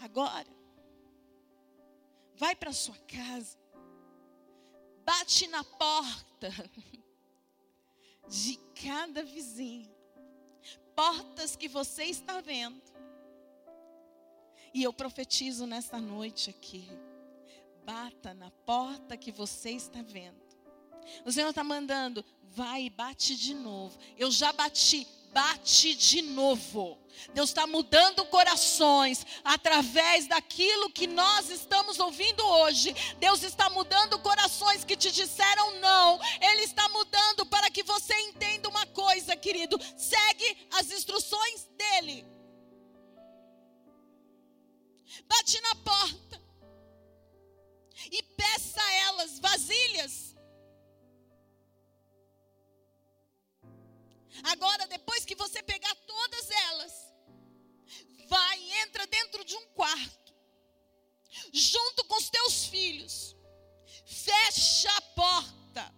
Agora, 0.00 0.48
vai 2.34 2.54
para 2.54 2.72
sua 2.72 2.96
casa, 3.06 3.58
bate 5.04 5.46
na 5.48 5.64
porta 5.64 6.50
de 8.28 8.56
cada 8.74 9.22
vizinho. 9.22 9.91
Portas 10.94 11.56
que 11.56 11.68
você 11.68 12.04
está 12.04 12.40
vendo. 12.40 12.80
E 14.74 14.82
eu 14.82 14.92
profetizo 14.92 15.66
nesta 15.66 15.98
noite 15.98 16.50
aqui. 16.50 16.88
Bata 17.84 18.32
na 18.32 18.50
porta 18.64 19.16
que 19.16 19.32
você 19.32 19.70
está 19.70 20.02
vendo. 20.02 20.40
O 21.24 21.32
Senhor 21.32 21.50
está 21.50 21.64
mandando, 21.64 22.24
vai 22.42 22.84
e 22.84 22.90
bate 22.90 23.36
de 23.36 23.54
novo. 23.54 23.98
Eu 24.16 24.30
já 24.30 24.52
bati, 24.52 25.06
bate 25.32 25.94
de 25.94 26.22
novo. 26.22 26.98
Deus 27.34 27.50
está 27.50 27.66
mudando 27.66 28.24
corações 28.26 29.24
através 29.44 30.26
daquilo 30.26 30.90
que 30.90 31.06
nós 31.06 31.50
estamos 31.50 31.98
ouvindo 31.98 32.44
hoje. 32.44 32.94
Deus 33.18 33.42
está 33.42 33.70
mudando 33.70 34.18
corações 34.18 34.84
que 34.84 34.96
te 34.96 35.10
disseram 35.10 35.80
não. 35.80 36.20
Ele 36.40 36.62
está 36.62 36.88
mudando 36.90 37.46
para 37.46 37.70
que 37.70 37.82
você 37.82 38.14
entenda 38.20 38.68
uma 38.68 38.86
coisa, 38.86 39.36
querido. 39.36 39.78
Segue 39.96 40.68
as 40.72 40.90
instruções 40.90 41.68
dele. 41.76 42.26
Bate 45.26 45.60
na 45.60 45.74
porta 45.76 46.42
e 48.10 48.22
peça 48.22 48.82
a 48.82 48.92
elas 48.92 49.38
vasilhas 49.38 50.31
Agora, 54.44 54.86
depois 54.86 55.24
que 55.24 55.34
você 55.34 55.62
pegar 55.62 55.94
todas 56.06 56.50
elas, 56.50 57.14
vai 58.26 58.58
e 58.58 58.72
entra 58.80 59.06
dentro 59.06 59.44
de 59.44 59.54
um 59.56 59.66
quarto, 59.68 60.34
junto 61.52 62.04
com 62.06 62.16
os 62.16 62.30
teus 62.30 62.66
filhos, 62.66 63.36
fecha 64.06 64.90
a 64.96 65.02
porta. 65.02 65.94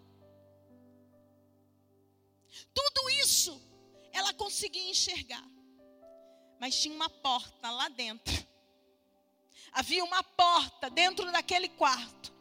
Tudo 2.74 3.10
isso 3.22 3.60
ela 4.12 4.34
conseguia 4.34 4.90
enxergar, 4.90 5.48
mas 6.60 6.78
tinha 6.80 6.94
uma 6.94 7.08
porta 7.08 7.70
lá 7.70 7.88
dentro. 7.88 8.34
Havia 9.72 10.04
uma 10.04 10.22
porta 10.22 10.90
dentro 10.90 11.30
daquele 11.32 11.68
quarto 11.70 12.33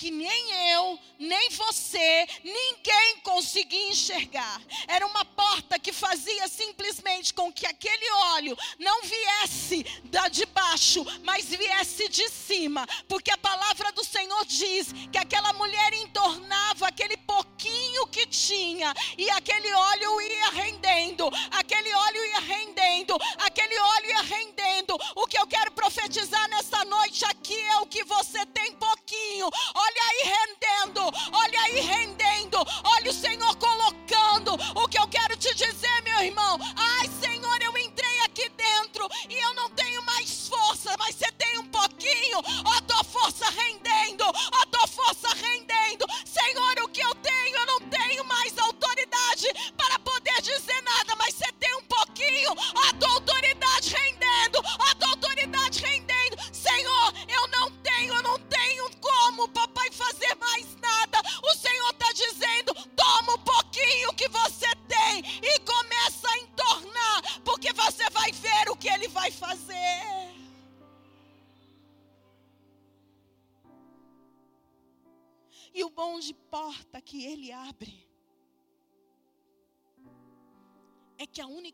que 0.00 0.10
nem 0.10 0.70
eu, 0.72 0.98
nem 1.18 1.50
você, 1.50 2.26
ninguém 2.42 3.20
conseguia 3.22 3.90
enxergar. 3.90 4.62
Era 4.88 5.06
uma 5.06 5.26
porta 5.26 5.78
que 5.78 5.92
fazia 5.92 6.48
simplesmente 6.48 7.34
com 7.34 7.52
que 7.52 7.66
aquele 7.66 8.10
óleo 8.32 8.56
não 8.78 9.02
viesse 9.02 9.84
da 10.04 10.26
de 10.28 10.46
baixo, 10.46 11.04
mas 11.22 11.44
viesse 11.44 12.08
de 12.08 12.26
cima, 12.30 12.86
porque 13.06 13.30
a 13.30 13.36
palavra 13.36 13.92
do 13.92 14.02
Senhor 14.02 14.42
diz 14.46 14.90
que 15.12 15.18
aquela 15.18 15.52
mulher 15.52 15.92
entornava 15.92 16.88
aquele 16.88 17.18
pouquinho 17.18 18.06
que 18.06 18.24
tinha 18.24 18.94
e 19.18 19.28
aquele 19.28 19.70
óleo 19.70 20.18
ia 20.22 20.48
rendendo, 20.48 21.30
aquele 21.50 21.92
óleo 21.92 22.24
ia 22.24 22.40
rendendo, 22.40 23.18
aquele 23.36 23.78
óleo 23.78 24.10
ia 24.12 24.22
rendendo. 24.22 24.96
O 25.14 25.26
que 25.26 25.38
eu 25.38 25.46
quero 25.46 25.72
profetizar 25.72 26.48
nessa 26.48 26.86
noite 26.86 27.22
aqui 27.26 27.60
é 27.60 27.80
o 27.80 27.86
que 27.86 28.02
você 28.02 28.46
tem 28.46 28.72
pouquinho. 28.76 28.99
Olha 29.12 30.02
aí 30.08 30.32
rendendo, 30.32 31.02
olha 31.32 31.60
aí 31.62 31.80
rendendo, 31.80 32.58
olha 32.84 33.10
o 33.10 33.14
Senhor 33.14 33.56
colocando. 33.56 34.56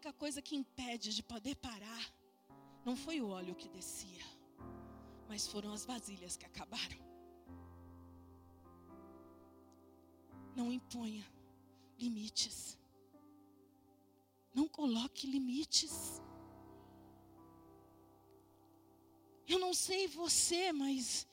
Única 0.07 0.13
coisa 0.21 0.41
que 0.41 0.55
impede 0.55 1.13
de 1.13 1.21
poder 1.21 1.57
parar 1.57 2.15
não 2.85 2.95
foi 2.95 3.21
o 3.21 3.29
óleo 3.29 3.57
que 3.57 3.69
descia, 3.69 4.25
mas 5.29 5.49
foram 5.49 5.73
as 5.73 5.85
vasilhas 5.85 6.37
que 6.37 6.47
acabaram. 6.47 6.99
Não 10.55 10.73
imponha 10.73 11.27
limites. 11.99 12.79
Não 14.55 14.69
coloque 14.69 15.27
limites. 15.27 16.23
Eu 19.49 19.59
não 19.59 19.75
sei 19.75 20.07
você, 20.07 20.71
mas 20.71 21.27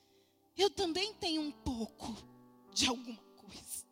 eu 0.57 0.71
também 0.71 1.13
tenho 1.13 1.43
um 1.43 1.51
pouco 1.51 2.07
de 2.74 2.88
alguma 2.88 3.24
coisa. 3.36 3.86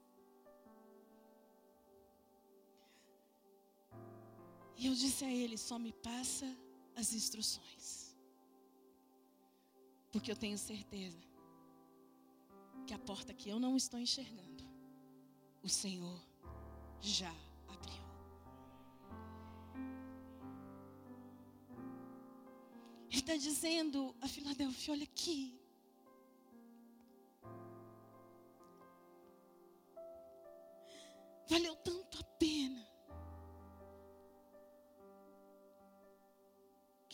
E 4.82 4.88
eu 4.88 4.96
disse 4.96 5.24
a 5.24 5.32
ele: 5.32 5.58
só 5.60 5.78
me 5.78 5.94
passa 5.94 6.48
as 6.96 7.14
instruções. 7.14 8.18
Porque 10.12 10.32
eu 10.32 10.36
tenho 10.36 10.58
certeza 10.58 11.22
que 12.88 12.94
a 12.96 12.98
porta 12.98 13.32
que 13.32 13.48
eu 13.48 13.60
não 13.60 13.78
estou 13.78 14.00
enxergando, 14.00 14.64
o 15.62 15.70
Senhor 15.70 16.20
já 17.00 17.32
abriu. 17.68 18.04
Ele 23.08 23.20
está 23.20 23.36
dizendo 23.36 24.16
a 24.20 24.28
Filadélfia: 24.28 24.96
olha 24.96 25.04
aqui. 25.04 25.62
Valeu 31.48 31.76
tanto 31.76 32.18
a 32.18 32.24
pena. 32.24 32.91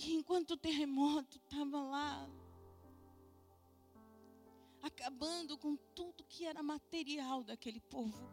Que 0.07 0.13
enquanto 0.13 0.51
o 0.51 0.57
terremoto 0.57 1.35
estava 1.35 1.81
lá, 1.81 2.29
acabando 4.81 5.57
com 5.57 5.75
tudo 5.93 6.23
que 6.23 6.45
era 6.45 6.63
material 6.63 7.43
daquele 7.43 7.81
povo, 7.81 8.31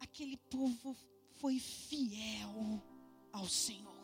aquele 0.00 0.36
povo 0.36 0.96
foi 1.36 1.60
fiel 1.60 2.82
ao 3.32 3.48
Senhor. 3.48 3.94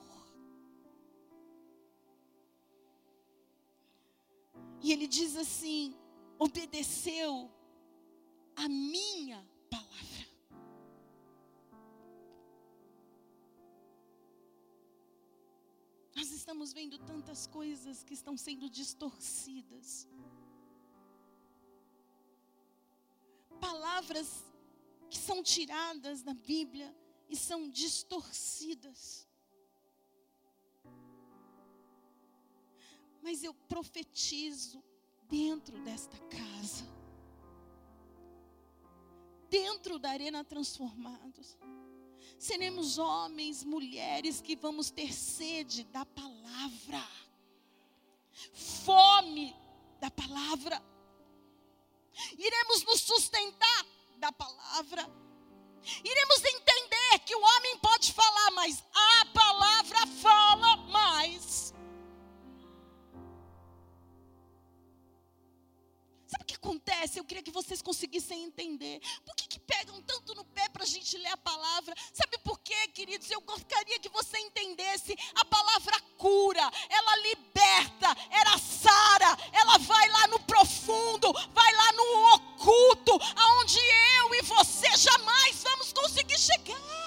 E 4.81 4.93
ele 4.93 5.09
diz 5.09 5.35
assim: 5.35 5.93
obedeceu 6.39 7.51
a 8.55 8.69
minha 8.69 9.45
palavra. 9.69 10.16
Estamos 16.47 16.73
vendo 16.73 16.97
tantas 17.01 17.49
coisas 17.49 18.05
que 18.05 18.15
estão 18.15 18.37
sendo 18.37 18.71
distorcidas. 18.71 20.09
Palavras 23.61 24.45
que 25.11 25.19
são 25.19 25.43
tiradas 25.43 26.23
da 26.23 26.33
Bíblia 26.33 26.97
e 27.29 27.35
são 27.35 27.69
distorcidas. 27.69 29.27
Mas 33.21 33.43
eu 33.43 33.53
profetizo 33.53 34.81
dentro 35.29 35.83
desta 35.83 36.17
casa, 36.29 36.85
dentro 39.51 39.99
da 39.99 40.11
Arena 40.11 40.45
Transformados, 40.45 41.59
seremos 42.39 42.99
homens, 42.99 43.65
mulheres 43.65 44.41
que 44.41 44.55
vamos 44.55 44.91
ter 44.91 45.13
sede 45.13 45.85
da 45.85 46.05
palavra, 46.05 46.36
fome 48.85 49.55
da 50.01 50.11
palavra, 50.11 50.83
iremos 52.39 52.85
nos 52.85 53.01
sustentar 53.01 53.87
da 54.19 54.33
palavra. 54.33 55.27
Iremos 56.05 56.45
entender 56.45 57.19
que 57.25 57.35
o 57.35 57.41
homem 57.41 57.79
pode 57.79 58.13
falar, 58.13 58.51
mas 58.53 58.83
a 58.93 59.27
palavra 59.27 60.07
fala 60.21 60.77
mais. 60.89 61.73
Acontece? 66.67 67.21
Eu 67.21 67.25
queria 67.25 67.43
que 67.43 67.51
vocês 67.53 67.81
conseguissem 67.81 68.43
entender. 68.43 69.01
Por 69.25 69.37
que, 69.37 69.47
que 69.47 69.61
pegam 69.61 70.03
tanto 70.03 70.35
no 70.35 70.45
pé 70.45 70.69
para 70.69 70.83
a 70.83 70.87
gente 70.87 71.17
ler 71.17 71.29
a 71.29 71.37
palavra? 71.37 71.95
Sabe 72.13 72.39
por 72.39 72.59
quê, 72.59 72.89
queridos? 72.89 73.31
Eu 73.31 73.41
gostaria 73.43 74.01
que 74.01 74.09
você 74.09 74.37
entendesse. 74.39 75.17
A 75.37 75.45
palavra 75.45 76.01
cura, 76.19 76.69
ela 76.91 77.17
liberta, 77.19 78.09
ela 78.31 78.59
sara, 78.59 79.39
ela 79.53 79.79
vai 79.79 80.09
lá 80.09 80.27
no 80.27 80.41
profundo, 80.41 81.33
vai 81.33 81.73
lá 81.73 81.93
no 81.93 82.35
oculto, 82.35 83.13
aonde 83.37 83.79
eu 84.19 84.35
e 84.35 84.43
você 84.43 84.89
jamais 84.97 85.63
vamos 85.63 85.93
conseguir 85.93 86.39
chegar. 86.39 87.07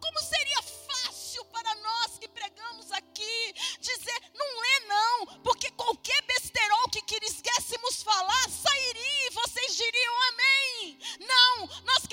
Como 0.00 0.20
seria 0.20 0.62
fácil 0.62 1.44
para 1.46 1.74
nós 1.76 2.18
que 2.18 2.28
pregamos 2.28 2.90
aqui 2.92 3.54
dizer, 3.80 4.30
não 4.34 4.60
lê 4.60 4.80
não, 4.86 5.26
porque 5.42 5.70
qualquer 5.72 6.22
besterol 6.56 6.88
que 6.90 7.02
quiséssemos 7.02 8.02
falar 8.02 8.48
sairia 8.48 9.26
e 9.26 9.34
vocês 9.34 9.76
diriam 9.76 10.14
amém. 10.32 10.98
Não, 11.20 11.68
nós 11.84 12.05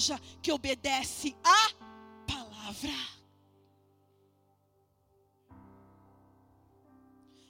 igreja 0.00 0.18
que 0.42 0.50
obedece 0.50 1.28
à 1.44 1.62
palavra. 2.32 2.96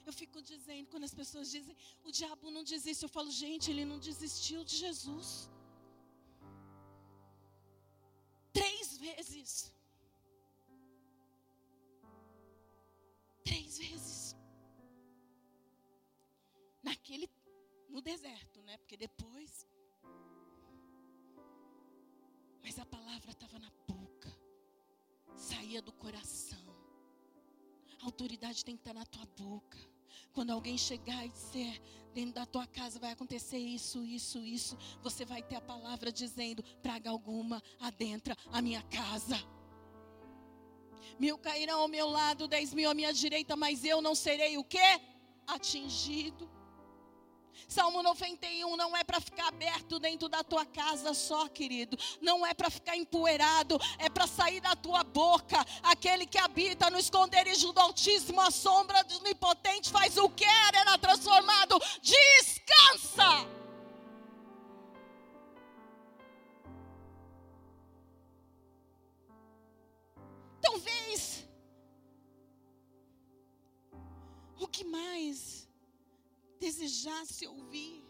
Eu 0.05 0.13
fico 0.21 0.41
dizendo, 0.41 0.89
quando 0.89 1.05
as 1.05 1.13
pessoas 1.13 1.49
dizem, 1.49 1.75
o 2.03 2.11
diabo 2.11 2.51
não 2.51 2.63
desiste, 2.63 3.03
eu 3.03 3.09
falo, 3.17 3.31
gente, 3.31 3.71
ele 3.71 3.85
não 3.85 3.99
desistiu 3.99 4.63
de 4.63 4.75
Jesus. 4.75 5.49
Três 8.51 8.97
vezes. 8.97 9.73
Três 13.45 13.77
vezes. 13.77 14.35
Naquele, 16.83 17.29
no 17.89 18.01
deserto, 18.01 18.61
né? 18.63 18.77
Porque 18.79 18.97
depois. 18.97 19.65
Mas 22.71 22.79
a 22.79 22.85
palavra 22.85 23.31
estava 23.31 23.59
na 23.59 23.69
boca, 23.85 24.33
saía 25.35 25.81
do 25.81 25.91
coração. 25.91 26.73
A 28.01 28.05
autoridade 28.05 28.63
tem 28.63 28.77
que 28.77 28.81
estar 28.81 28.93
na 28.93 29.05
tua 29.05 29.25
boca. 29.37 29.77
Quando 30.31 30.51
alguém 30.51 30.77
chegar 30.77 31.25
e 31.25 31.29
dizer, 31.31 31.81
dentro 32.13 32.35
da 32.35 32.45
tua 32.45 32.65
casa 32.65 32.97
vai 32.97 33.11
acontecer 33.11 33.57
isso, 33.57 34.05
isso, 34.05 34.39
isso, 34.39 34.77
você 35.01 35.25
vai 35.25 35.43
ter 35.43 35.57
a 35.57 35.61
palavra 35.61 36.13
dizendo: 36.13 36.63
praga 36.81 37.09
alguma 37.09 37.61
adentra 37.77 38.37
a 38.53 38.61
minha 38.61 38.81
casa. 38.83 39.35
Mil 41.19 41.37
cairão 41.37 41.81
ao 41.81 41.89
meu 41.89 42.07
lado, 42.07 42.47
dez 42.47 42.73
mil 42.73 42.89
à 42.89 42.93
minha 42.93 43.11
direita, 43.11 43.57
mas 43.57 43.83
eu 43.83 44.01
não 44.01 44.15
serei 44.15 44.57
o 44.57 44.63
quê? 44.63 45.01
Atingido. 45.45 46.49
Salmo 47.67 48.03
91 48.03 48.75
não 48.75 48.95
é 48.95 49.03
para 49.03 49.19
ficar 49.19 49.47
aberto 49.47 49.99
dentro 49.99 50.27
da 50.27 50.43
tua 50.43 50.65
casa 50.65 51.13
só, 51.13 51.47
querido. 51.47 51.97
Não 52.21 52.45
é 52.45 52.53
para 52.53 52.69
ficar 52.69 52.95
empoeirado, 52.95 53.79
é 53.97 54.09
para 54.09 54.27
sair 54.27 54.59
da 54.59 54.75
tua 54.75 55.03
boca. 55.03 55.65
Aquele 55.83 56.25
que 56.25 56.37
habita 56.37 56.89
no 56.89 56.99
esconderijo 56.99 57.71
do 57.71 57.79
Altíssimo, 57.79 58.41
a 58.41 58.51
sombra 58.51 59.03
do 59.03 59.17
Onipotente 59.17 59.89
faz 59.89 60.17
o 60.17 60.29
que 60.29 60.45
era 60.45 60.97
transformado. 60.97 61.79
Descansa. 62.01 63.60
Desejasse 76.71 77.45
ouvir. 77.47 78.03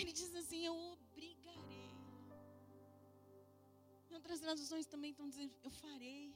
Ele 0.00 0.12
diz 0.12 0.34
assim: 0.40 0.60
Eu 0.64 0.76
obrigarei. 0.92 1.90
Em 4.08 4.14
outras 4.14 4.40
traduções 4.40 4.86
também 4.86 5.10
estão 5.10 5.28
dizendo: 5.28 5.54
Eu 5.62 5.70
farei. 5.70 6.34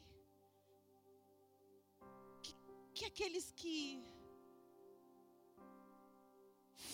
Que, 2.43 2.55
que 2.95 3.05
aqueles 3.11 3.47
que 3.53 3.77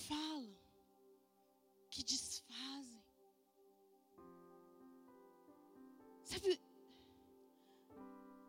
falam, 0.08 0.54
que 1.90 2.04
desfazem. 2.04 3.04
Sabe, 6.24 6.60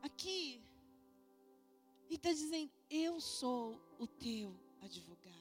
aqui 0.03 0.60
está 2.21 2.31
dizendo: 2.31 2.71
Eu 2.89 3.19
sou 3.19 3.81
o 3.97 4.05
teu 4.05 4.55
advogado. 4.79 5.31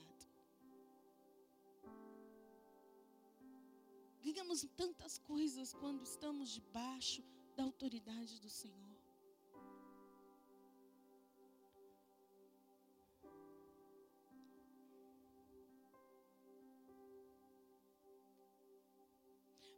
Ganhamos 4.22 4.66
tantas 4.76 5.18
coisas 5.18 5.74
quando 5.74 6.03
estamos 6.03 6.51
debaixo 6.51 7.22
da 7.55 7.64
autoridade 7.64 8.41
do 8.41 8.49
Senhor. 8.49 8.97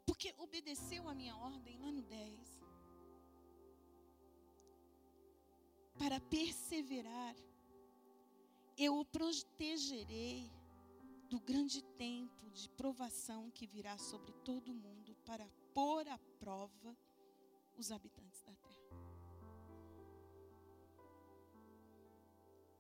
Porque 0.07 0.35
obedeceu 0.39 1.09
a 1.09 1.15
minha 1.15 1.37
ordem 1.37 1.79
lá 1.79 1.91
no 1.91 2.03
10. 2.03 2.62
Para 6.03 6.19
perseverar, 6.19 7.37
eu 8.77 8.99
o 8.99 9.05
protegerei 9.05 10.51
do 11.31 11.39
grande 11.39 11.81
tempo 11.97 12.51
de 12.51 12.69
provação 12.71 13.53
que 13.53 13.69
virá 13.69 13.97
sobre 13.99 14.33
todo 14.45 14.73
o 14.73 14.75
mundo 14.75 15.15
para 15.25 15.49
pôr 15.73 16.09
à 16.09 16.19
prova 16.41 16.97
os 17.77 17.93
habitantes 17.93 18.43
da 18.43 18.53
terra. 18.57 18.99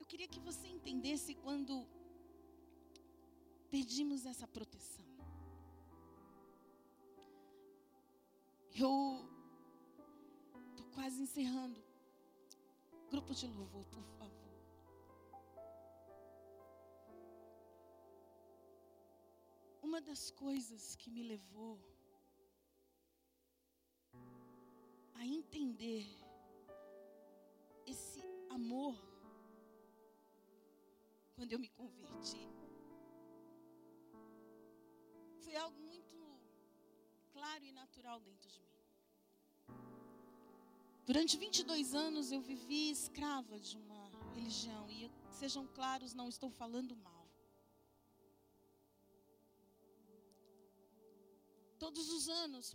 Eu 0.01 0.07
queria 0.07 0.27
que 0.27 0.41
você 0.41 0.67
entendesse 0.67 1.33
quando 1.37 1.87
pedimos 3.71 4.27
essa 4.27 4.49
proteção. 4.49 5.07
Eu 8.75 9.25
estou 10.73 10.87
quase 10.87 11.23
encerrando. 11.23 11.92
Grupo 13.13 13.35
de 13.35 13.47
louvor, 13.47 13.85
por 13.95 14.05
favor. 14.19 14.53
Uma 19.83 20.01
das 20.01 20.31
coisas 20.31 20.97
que 20.97 21.11
me 21.11 21.23
levou 21.23 21.79
a 25.13 25.27
entender 25.27 26.07
esse 27.87 28.23
amor 28.49 28.97
quando 31.35 31.53
eu 31.53 31.59
me 31.59 31.69
converti 31.69 32.49
foi 35.45 35.55
algo 35.57 35.79
muito 35.81 36.17
claro 37.31 37.63
e 37.63 37.73
natural 37.73 38.21
dentro 38.21 38.49
de 38.49 38.63
mim. 38.63 38.82
Durante 41.13 41.37
22 41.37 41.95
anos 41.95 42.33
eu 42.33 42.41
vivi 42.41 42.89
escrava 42.91 43.59
de 43.61 43.77
uma 43.77 44.03
religião 44.35 44.89
e 44.89 45.11
sejam 45.31 45.67
claros, 45.67 46.15
não 46.15 46.27
estou 46.27 46.49
falando 46.49 46.97
mal. 46.97 47.29
Todos 51.79 52.09
os 52.09 52.31
anos, 52.31 52.75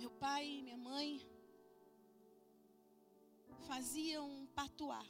meu 0.00 0.10
pai 0.10 0.44
e 0.48 0.62
minha 0.62 0.76
mãe 0.76 1.24
faziam 3.68 4.28
um 4.28 4.46
patuá. 4.46 5.06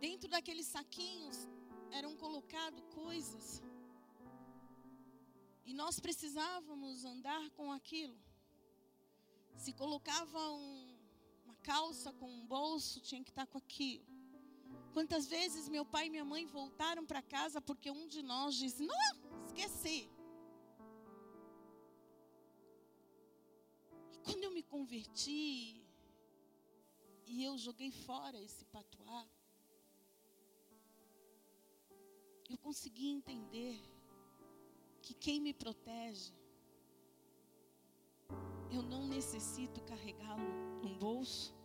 Dentro 0.00 0.30
daqueles 0.30 0.68
saquinhos 0.68 1.46
eram 1.90 2.16
colocadas 2.16 2.82
coisas 2.94 3.62
e 5.68 5.74
nós 5.74 6.00
precisávamos 6.00 7.04
andar 7.04 7.50
com 7.50 7.70
aquilo. 7.70 8.18
Se 9.54 9.70
colocava 9.74 10.40
um, 10.50 10.96
uma 11.44 11.56
calça 11.56 12.10
com 12.10 12.26
um 12.26 12.46
bolso, 12.46 13.02
tinha 13.02 13.22
que 13.22 13.28
estar 13.28 13.46
com 13.46 13.58
aquilo. 13.58 14.06
Quantas 14.94 15.26
vezes 15.26 15.68
meu 15.68 15.84
pai 15.84 16.06
e 16.06 16.10
minha 16.14 16.24
mãe 16.24 16.46
voltaram 16.46 17.04
para 17.04 17.20
casa 17.20 17.60
porque 17.60 17.90
um 17.90 18.06
de 18.08 18.22
nós 18.22 18.54
disse: 18.54 18.82
Não, 18.82 19.44
esqueci. 19.44 20.08
E 24.14 24.18
quando 24.24 24.44
eu 24.44 24.50
me 24.50 24.62
converti 24.62 25.84
e 27.26 27.44
eu 27.44 27.58
joguei 27.58 27.90
fora 27.90 28.40
esse 28.40 28.64
patuá, 28.64 29.28
eu 32.48 32.56
consegui 32.56 33.10
entender 33.10 33.97
que 35.08 35.14
quem 35.14 35.40
me 35.40 35.54
protege, 35.54 36.34
eu 38.70 38.82
não 38.82 39.06
necessito 39.08 39.80
carregá-lo 39.84 40.44
num 40.82 40.98
bolso, 40.98 41.56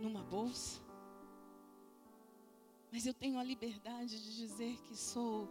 numa 0.00 0.22
bolsa, 0.22 0.80
mas 2.92 3.04
eu 3.04 3.12
tenho 3.12 3.36
a 3.36 3.42
liberdade 3.42 4.16
de 4.22 4.36
dizer 4.36 4.76
que 4.82 4.96
sou 4.96 5.48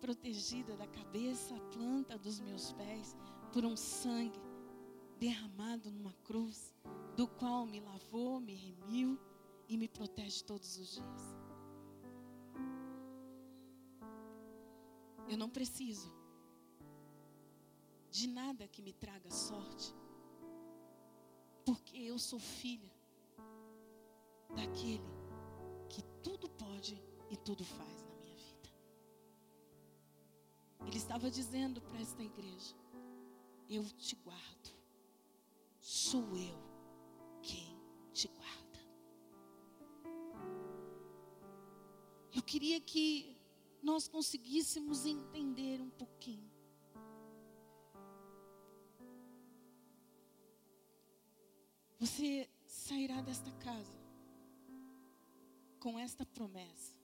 protegida 0.00 0.76
da 0.76 0.88
cabeça 0.88 1.54
à 1.54 1.60
planta 1.60 2.18
dos 2.18 2.40
meus 2.40 2.72
pés 2.72 3.16
por 3.52 3.64
um 3.64 3.76
sangue 3.76 4.40
derramado 5.16 5.92
numa 5.92 6.14
cruz, 6.24 6.74
do 7.16 7.28
qual 7.28 7.66
me 7.66 7.78
lavou, 7.78 8.40
me 8.40 8.56
remiu 8.56 9.16
e 9.68 9.76
me 9.76 9.86
protege 9.86 10.42
todos 10.42 10.76
os 10.76 10.94
dias. 10.96 11.36
Eu 15.28 15.36
não 15.36 15.48
preciso 15.48 16.17
de 18.10 18.26
nada 18.26 18.66
que 18.68 18.82
me 18.82 18.92
traga 18.92 19.30
sorte, 19.30 19.94
porque 21.64 21.96
eu 21.96 22.18
sou 22.18 22.38
filha 22.38 22.92
daquele 24.54 25.18
tudo 26.28 26.48
pode 26.50 27.02
e 27.30 27.36
tudo 27.36 27.64
faz 27.64 28.02
na 28.02 28.14
minha 28.16 28.36
vida. 28.36 28.68
Ele 30.86 30.96
estava 30.96 31.30
dizendo 31.30 31.80
para 31.80 32.00
esta 32.00 32.22
igreja: 32.22 32.76
Eu 33.68 33.84
te 33.84 34.14
guardo, 34.16 34.70
sou 35.80 36.36
eu 36.36 36.58
quem 37.42 37.78
te 38.12 38.28
guarda. 38.28 38.78
Eu 42.34 42.42
queria 42.42 42.80
que 42.80 43.36
nós 43.82 44.06
conseguíssemos 44.06 45.06
entender 45.06 45.80
um 45.80 45.90
pouquinho. 45.90 46.57
Você 51.98 52.48
sairá 52.64 53.20
desta 53.20 53.50
casa 53.52 53.98
com 55.80 55.98
esta 55.98 56.24
promessa. 56.24 56.94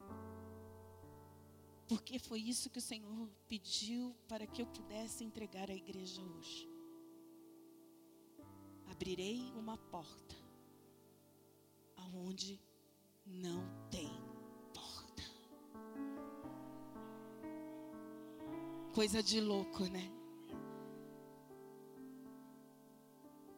Porque 1.89 2.19
foi 2.19 2.41
isso 2.41 2.71
que 2.71 2.79
o 2.79 2.83
Senhor 2.83 3.29
pediu 3.49 4.15
para 4.29 4.47
que 4.47 4.63
eu 4.63 4.67
pudesse 4.67 5.25
entregar 5.25 5.69
à 5.71 5.75
igreja 5.75 6.23
hoje. 6.23 6.69
Abrirei 8.87 9.53
uma 9.57 9.77
porta 9.77 10.37
aonde 11.97 12.61
não 13.27 13.65
tem 13.91 14.09
porta. 14.73 15.23
Coisa 18.95 19.23
de 19.23 19.41
louco, 19.41 19.85
né? 19.87 20.24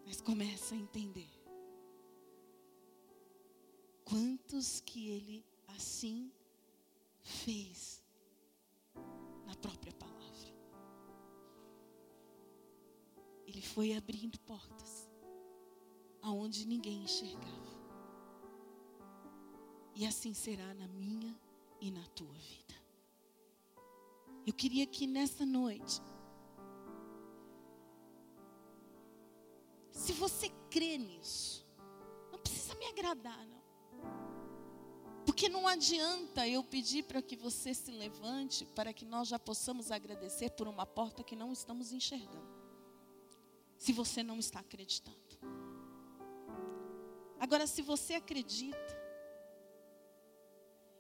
Mas 0.07 0.21
começa 0.21 0.75
a 0.75 0.79
entender. 0.79 1.29
Quantos 4.05 4.81
que 4.81 5.11
ele 5.11 5.45
assim 5.67 6.33
fez 7.23 8.03
na 9.45 9.55
própria 9.57 9.93
palavra. 9.93 10.17
Ele 13.47 13.63
foi 13.63 13.95
abrindo 13.95 14.39
portas 14.41 15.09
aonde 16.23 16.67
ninguém 16.67 17.05
enxergava. 17.05 17.77
E 19.95 20.07
assim 20.07 20.35
será 20.35 20.75
na 20.75 20.87
minha 20.89 21.35
e 21.81 21.91
na 21.91 22.07
tua 22.09 22.33
vida. 22.33 22.75
Eu 24.47 24.53
queria 24.53 24.87
que 24.87 25.07
nessa 25.07 25.45
noite, 25.45 26.01
se 30.07 30.13
você 30.13 30.49
crê 30.71 30.97
nisso, 30.97 31.67
não 32.31 32.39
precisa 32.39 32.77
me 32.77 32.87
agradar, 32.87 33.45
não. 33.49 33.57
Porque 35.25 35.49
não 35.49 35.67
adianta 35.67 36.47
eu 36.47 36.63
pedir 36.63 37.03
para 37.03 37.21
que 37.21 37.35
você 37.35 37.75
se 37.75 37.91
levante 37.91 38.65
para 38.67 38.93
que 38.93 39.05
nós 39.05 39.27
já 39.27 39.37
possamos 39.37 39.91
agradecer 39.91 40.51
por 40.51 40.69
uma 40.69 40.87
porta 40.87 41.25
que 41.25 41.35
não 41.35 41.53
estamos 41.53 41.91
enxergando. 41.93 42.55
Se 43.77 43.93
você 43.93 44.23
não 44.23 44.39
está 44.39 44.61
acreditando. 44.61 45.17
Agora, 47.41 47.67
se 47.67 47.83
você 47.83 48.15
acredita, 48.15 48.97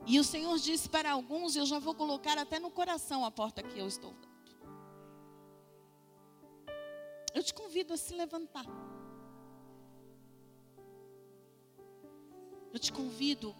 e 0.04 0.18
o 0.18 0.24
Senhor 0.24 0.59
disse 0.59 0.88
para 0.88 1.12
alguns, 1.12 1.54
eu 1.54 1.64
já 1.64 1.78
vou 1.78 1.94
colocar 1.94 2.36
até 2.38 2.59
no 2.59 2.72
coração 2.72 3.24
a 3.24 3.30
porta 3.30 3.62
que 3.62 3.78
eu 3.78 3.86
estou 3.86 4.12
dando. 4.14 4.36
Eu 7.32 7.44
te 7.44 7.54
convido 7.54 7.94
a 7.94 7.96
se 7.96 8.12
levantar. 8.12 8.66
Eu 12.76 12.78
te 12.78 12.92
convido. 12.92 13.56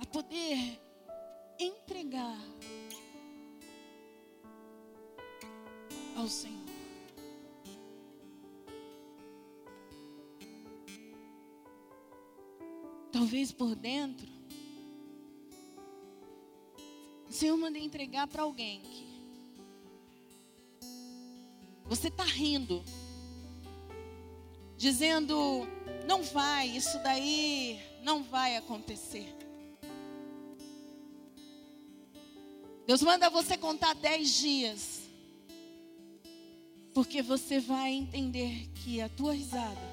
A 0.00 0.06
poder 0.06 0.80
entregar 1.60 2.38
ao 6.16 6.26
Senhor. 6.28 6.64
Talvez 13.12 13.52
por 13.52 13.74
dentro, 13.74 14.26
o 17.28 17.32
Senhor 17.32 17.58
manda 17.58 17.78
entregar 17.78 18.26
para 18.28 18.44
alguém 18.44 18.80
que 18.80 19.20
você 21.84 22.08
está 22.08 22.24
rindo, 22.24 22.82
dizendo: 24.82 25.64
não 26.08 26.24
vai, 26.24 26.66
isso 26.66 26.98
daí 27.04 27.80
não 28.02 28.20
vai 28.24 28.56
acontecer. 28.56 29.32
Deus 32.84 33.00
manda 33.00 33.30
você 33.30 33.56
contar 33.56 33.94
dez 33.94 34.28
dias, 34.34 35.02
porque 36.92 37.22
você 37.22 37.60
vai 37.60 37.92
entender 37.92 38.68
que 38.74 39.00
a 39.00 39.08
tua 39.08 39.32
risada, 39.32 39.92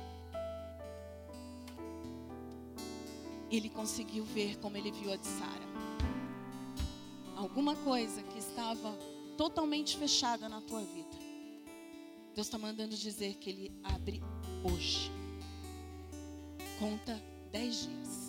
Ele 3.51 3.69
conseguiu 3.69 4.23
ver 4.23 4.57
como 4.57 4.75
Ele 4.75 4.91
viu 4.91 5.13
a 5.13 5.15
de 5.17 5.27
Sara. 5.27 5.69
Alguma 7.35 7.75
coisa 7.75 8.23
que 8.23 8.39
estava 8.39 8.91
totalmente 9.37 9.97
fechada 9.97 10.49
na 10.49 10.61
tua 10.61 10.81
vida. 10.81 11.15
Deus 12.33 12.47
está 12.47 12.57
mandando 12.57 12.95
dizer 12.97 13.35
que 13.35 13.51
Ele 13.51 13.71
abre 13.83 14.21
hoje. 14.63 15.11
Conta 16.77 17.21
dez 17.51 17.87
dias. 17.87 18.27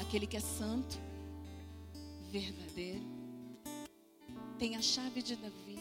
Aquele 0.00 0.26
que 0.26 0.36
é 0.36 0.40
santo, 0.40 0.98
verdadeiro, 2.30 3.04
tem 4.58 4.74
a 4.74 4.82
chave 4.82 5.22
de 5.22 5.36
Davi, 5.36 5.78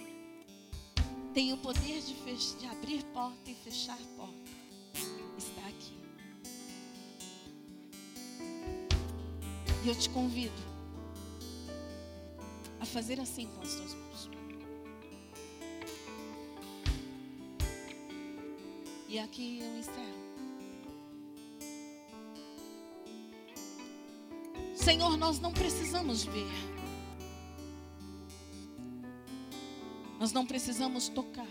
tem 1.34 1.52
o 1.52 1.58
poder 1.58 2.00
de, 2.02 2.14
de 2.60 2.66
abrir 2.68 3.04
porta 3.06 3.50
e 3.50 3.56
fechar 3.56 3.98
porta, 4.16 4.39
eu 9.90 9.96
te 9.96 10.10
convido 10.12 10.62
a 12.80 12.86
fazer 12.86 13.20
assim 13.20 13.48
com 13.48 13.62
as 13.62 13.74
tuas 13.74 13.94
mãos. 13.96 14.30
E 19.08 19.18
aqui 19.18 19.60
eu 19.60 19.80
encerro. 19.80 20.20
Senhor, 24.76 25.18
nós 25.18 25.40
não 25.40 25.52
precisamos 25.52 26.24
ver. 26.24 26.48
Nós 30.20 30.32
não 30.32 30.46
precisamos 30.46 31.10
tocar. 31.10 31.48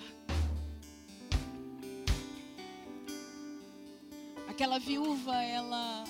Aquela 4.49 4.78
viúva, 4.78 5.34
ela 5.43 6.05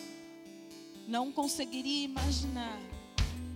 não 1.09 1.33
conseguiria 1.33 2.05
imaginar 2.05 2.79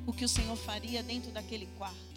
o 0.06 0.12
que 0.12 0.24
o 0.24 0.28
Senhor 0.28 0.56
faria 0.56 1.02
dentro 1.02 1.30
daquele 1.30 1.66
quarto. 1.76 2.12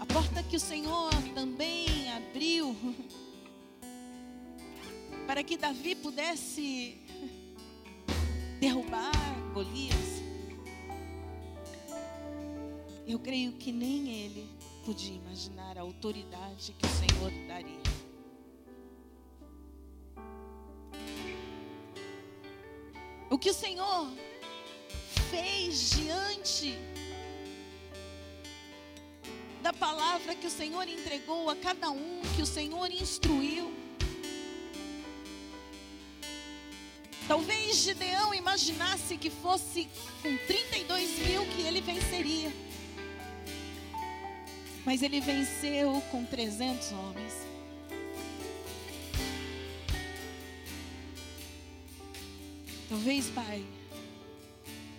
A 0.00 0.06
porta 0.06 0.42
que 0.42 0.56
o 0.56 0.60
Senhor 0.60 1.12
também 1.34 2.10
abriu 2.10 2.74
para 5.28 5.44
que 5.44 5.58
Davi 5.58 5.94
pudesse 5.94 6.96
derrubar 8.58 9.12
Golias. 9.52 10.22
Eu 13.06 13.18
creio 13.18 13.52
que 13.52 13.70
nem 13.70 14.08
ele 14.08 14.48
podia 14.86 15.14
imaginar 15.14 15.76
a 15.76 15.82
autoridade 15.82 16.74
que 16.78 16.86
o 16.86 16.88
Senhor 16.88 17.30
daria. 17.46 17.83
O 23.34 23.38
que 23.44 23.50
o 23.50 23.52
Senhor 23.54 24.12
fez 25.28 25.90
diante 25.90 26.78
da 29.60 29.72
palavra 29.72 30.36
que 30.36 30.46
o 30.46 30.50
Senhor 30.50 30.86
entregou 30.88 31.50
a 31.50 31.56
cada 31.56 31.90
um, 31.90 32.22
que 32.36 32.42
o 32.42 32.46
Senhor 32.46 32.88
instruiu. 32.92 33.74
Talvez 37.26 37.78
Gideão 37.78 38.32
imaginasse 38.32 39.16
que 39.16 39.30
fosse 39.30 39.88
com 40.22 40.36
32 40.46 41.18
mil 41.26 41.44
que 41.46 41.62
ele 41.62 41.80
venceria. 41.80 42.52
Mas 44.84 45.02
ele 45.02 45.20
venceu 45.20 46.00
com 46.12 46.24
300 46.24 46.92
homens. 46.92 47.53
Talvez, 52.94 53.26
Pai, 53.30 53.64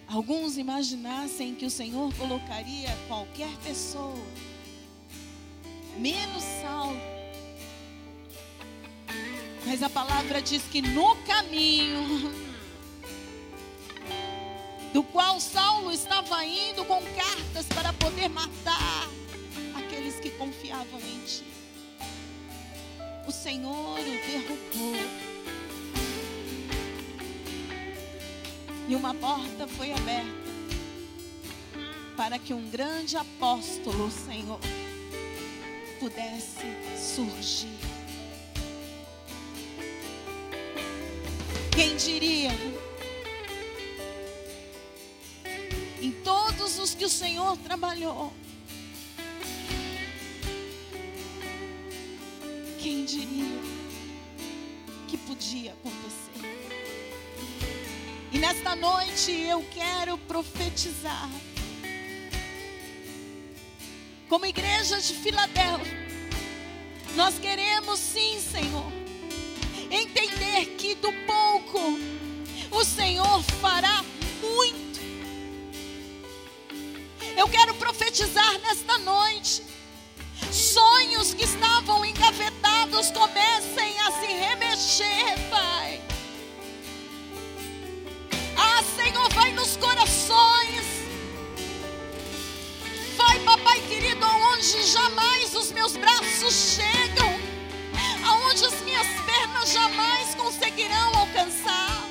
alguns 0.05 0.57
imaginassem 0.57 1.55
que 1.55 1.65
o 1.65 1.69
Senhor 1.69 2.13
colocaria 2.15 2.89
qualquer 3.07 3.49
pessoa, 3.63 4.27
menos 5.97 6.43
Saulo. 6.61 6.99
Mas 9.65 9.81
a 9.81 9.89
palavra 9.89 10.41
diz 10.41 10.63
que 10.63 10.81
no 10.81 11.15
caminho 11.23 12.33
do 14.91 15.01
qual 15.01 15.39
Saulo 15.39 15.89
estava 15.89 16.43
indo 16.43 16.83
com 16.83 17.01
cartas 17.15 17.65
para 17.67 17.93
poder 17.93 18.27
matar 18.27 19.07
aqueles 19.73 20.19
que 20.19 20.31
confiavam 20.31 20.99
em 20.99 21.25
ti. 21.25 21.45
O 23.25 23.31
Senhor 23.31 23.97
o 23.97 24.03
derrubou. 24.03 25.24
E 28.87 28.95
uma 28.95 29.13
porta 29.15 29.67
foi 29.67 29.91
aberta 29.91 30.45
para 32.15 32.39
que 32.39 32.53
um 32.53 32.69
grande 32.69 33.17
apóstolo, 33.17 34.09
Senhor, 34.09 34.59
pudesse 35.99 36.65
surgir. 36.95 37.67
Quem 41.75 41.95
diria? 41.97 42.51
Em 46.01 46.11
todos 46.23 46.77
os 46.77 46.93
que 46.93 47.05
o 47.05 47.09
Senhor 47.09 47.57
trabalhou, 47.57 48.31
quem 52.79 53.03
diria 53.03 53.59
que 55.07 55.17
podia 55.17 55.73
acontecer? 55.73 56.64
Nesta 58.45 58.75
noite 58.75 59.31
eu 59.31 59.65
quero 59.71 60.19
profetizar. 60.19 61.27
Como 64.29 64.45
igreja 64.45 65.01
de 65.01 65.15
Filadélfia, 65.15 66.07
nós 67.15 67.39
queremos 67.39 67.99
sim, 67.99 68.39
Senhor, 68.39 68.91
entender 69.89 70.75
que 70.77 70.93
do 70.93 71.11
pouco 71.25 71.79
o 72.69 72.85
Senhor 72.85 73.41
fará 73.59 74.05
muito. 74.39 74.99
Eu 77.35 77.47
quero 77.47 77.73
profetizar 77.73 78.59
nesta 78.59 78.99
noite. 78.99 79.63
Sonhos 80.51 81.33
que 81.33 81.45
estavam 81.45 82.05
engavetados 82.05 83.09
comecem 83.09 83.99
a 84.01 84.11
se 84.11 84.27
remexer, 84.27 85.49
Pai. 85.49 85.74
Senhor, 88.95 89.27
vai 89.33 89.51
nos 89.53 89.77
corações. 89.77 90.85
Vai, 93.15 93.39
papai 93.39 93.81
querido, 93.81 94.23
aonde 94.23 94.83
jamais 94.83 95.55
os 95.55 95.71
meus 95.71 95.95
braços 95.95 96.75
chegam, 96.75 97.39
aonde 98.25 98.65
as 98.65 98.81
minhas 98.81 99.07
pernas 99.25 99.71
jamais 99.71 100.35
conseguirão 100.35 101.15
alcançar, 101.15 102.03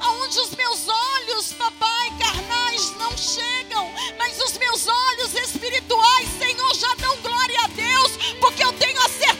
aonde 0.00 0.38
os 0.40 0.50
meus 0.54 0.88
olhos, 0.88 1.52
papai, 1.52 2.10
carnais 2.18 2.90
não 2.98 3.16
chegam, 3.16 3.90
mas 4.18 4.40
os 4.40 4.58
meus 4.58 4.86
olhos 4.86 5.34
espirituais, 5.34 6.28
Senhor, 6.38 6.74
já 6.74 6.94
dão 6.96 7.16
glória 7.18 7.60
a 7.64 7.68
Deus, 7.68 8.16
porque 8.40 8.64
eu 8.64 8.72
tenho 8.74 9.00
a 9.00 9.08
certeza 9.08 9.33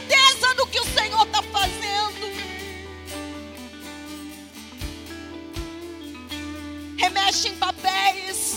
remexe 7.24 7.48
em 7.48 7.56
papéis. 7.56 8.56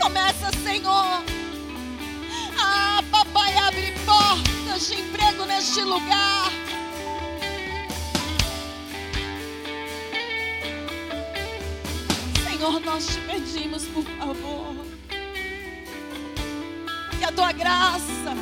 Começa, 0.00 0.50
Senhor. 0.64 1.22
Ah, 2.58 3.02
papai, 3.10 3.56
abre 3.56 3.92
portas 4.04 4.88
de 4.88 5.00
emprego 5.00 5.44
neste 5.44 5.80
lugar. 5.82 6.50
Senhor, 12.48 12.80
nós 12.80 13.06
te 13.06 13.20
pedimos, 13.20 13.84
por 13.84 14.04
favor, 14.18 14.74
que 17.18 17.24
a 17.24 17.32
tua 17.32 17.52
graça, 17.52 18.34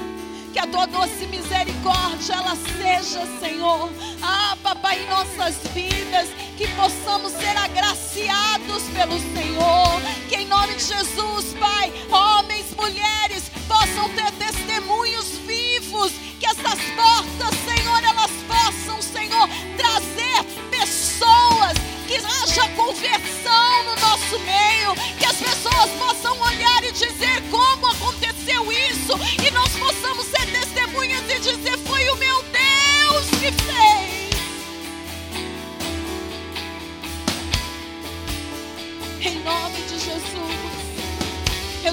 que 0.54 0.60
a 0.60 0.68
tua 0.68 0.86
doce 0.86 1.26
misericórdia, 1.26 2.34
ela 2.34 2.54
seja, 2.54 3.26
Senhor, 3.40 3.90
ah, 4.22 4.56
papai, 4.62 5.02
em 5.02 5.08
nossas 5.08 5.56
vidas, 5.74 6.28
que 6.56 6.68
possamos 6.76 7.32
ser 7.32 7.56
agraciados 7.56 8.84
pelo 8.94 9.18
Senhor, 9.34 10.00
que 10.28 10.36
em 10.36 10.46
nome 10.46 10.74
de 10.74 10.84
Jesus, 10.84 11.56
Pai, 11.58 11.92
homens, 12.08 12.66
mulheres, 12.76 13.50
possam 13.66 14.08
ter 14.10 14.30
testemunhos 14.38 15.26
vivos, 15.38 16.12
que 16.38 16.46
essas 16.46 16.78
portas, 16.94 17.58
Senhor, 17.64 18.04
elas 18.04 18.30
possam, 18.46 19.02
Senhor, 19.02 19.48
trazer 19.76 20.44
pessoas, 20.70 21.74
que 22.06 22.14
haja 22.14 22.68
conversão 22.76 23.84
no 23.86 23.96
nosso 23.96 24.38
meio, 24.38 24.94
que 25.18 25.24
as 25.24 25.36
pessoas 25.36 25.90
possam 25.98 26.40
olhar 26.42 26.53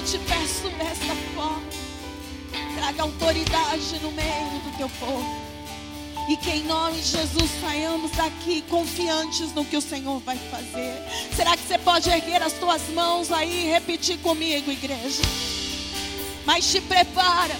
eu 0.02 0.06
te 0.06 0.18
peço 0.18 0.68
desta 0.70 1.14
forma, 1.32 1.62
traga 2.76 3.02
autoridade 3.02 4.00
no 4.02 4.10
meio 4.10 4.60
do 4.64 4.76
teu 4.76 4.88
povo. 4.98 5.52
E 6.28 6.36
que 6.36 6.50
em 6.50 6.64
nome 6.64 7.00
de 7.00 7.08
Jesus 7.08 7.50
saiamos 7.60 8.10
daqui 8.12 8.62
confiantes 8.62 9.52
no 9.54 9.64
que 9.64 9.76
o 9.76 9.80
Senhor 9.80 10.20
vai 10.20 10.36
fazer. 10.36 11.02
Será 11.34 11.56
que 11.56 11.62
você 11.66 11.78
pode 11.78 12.10
erguer 12.10 12.42
as 12.42 12.52
tuas 12.54 12.82
mãos 12.90 13.30
aí 13.32 13.66
e 13.66 13.70
repetir 13.70 14.18
comigo, 14.18 14.70
igreja? 14.70 15.22
Mas 16.44 16.70
te 16.70 16.80
prepara 16.80 17.56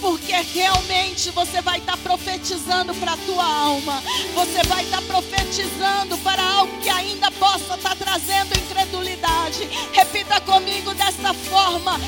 porque 0.00 0.32
realmente 0.32 1.30
você 1.30 1.60
vai 1.60 1.78
estar 1.78 1.96
profetizando 1.98 2.94
para 2.94 3.12
a 3.12 3.16
tua 3.18 3.44
alma, 3.44 4.02
você 4.34 4.62
vai 4.64 4.84
estar 4.84 5.02
profetizando 5.02 6.16
para 6.18 6.42
algo 6.42 6.80
que 6.80 6.88
ainda 6.88 7.30
possa 7.32 7.74
estar 7.74 7.94
trazendo 7.96 8.58
incredulidade. 8.58 9.68
Repita 9.92 10.40
comigo 10.40 10.94
dessa 10.94 11.34
forma: 11.34 12.00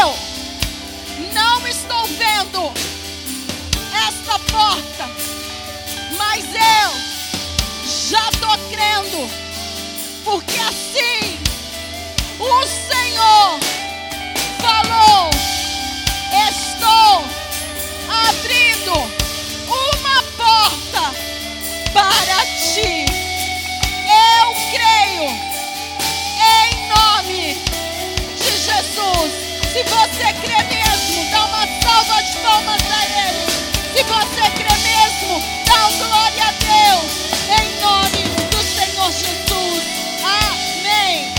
eu 0.00 0.14
não 1.32 1.66
estou 1.66 2.06
vendo 2.08 2.72
esta 4.08 4.38
porta, 4.38 5.08
mas 6.16 6.44
eu 6.44 7.06
já 8.10 8.28
estou 8.30 8.58
crendo, 8.70 9.30
porque 10.24 10.58
assim 10.58 11.38
o 12.40 12.66
Senhor 12.66 13.60
falou 14.60 15.30
estou 16.86 17.24
abrindo 18.08 18.92
uma 19.66 20.22
porta 20.36 21.14
para 21.92 22.46
ti. 22.46 23.04
Eu 24.06 24.54
creio 24.70 25.30
em 26.40 26.88
nome 26.88 27.54
de 28.36 28.50
Jesus. 28.56 29.32
Se 29.72 29.82
você 29.82 30.32
crê 30.40 30.62
mesmo, 30.62 31.30
dá 31.30 31.44
uma 31.46 31.66
salva 31.82 32.22
de 32.22 32.36
palmas 32.38 32.82
a 32.90 33.04
Ele. 33.04 33.46
Se 33.92 34.02
você 34.04 34.50
crê 34.50 34.76
mesmo, 34.78 35.42
dá 35.66 35.90
glória 35.98 36.44
a 36.44 36.52
Deus. 36.52 37.10
Em 37.60 37.80
nome 37.80 38.22
do 38.50 38.62
Senhor 38.62 39.10
Jesus. 39.10 39.82
Amém. 40.22 41.35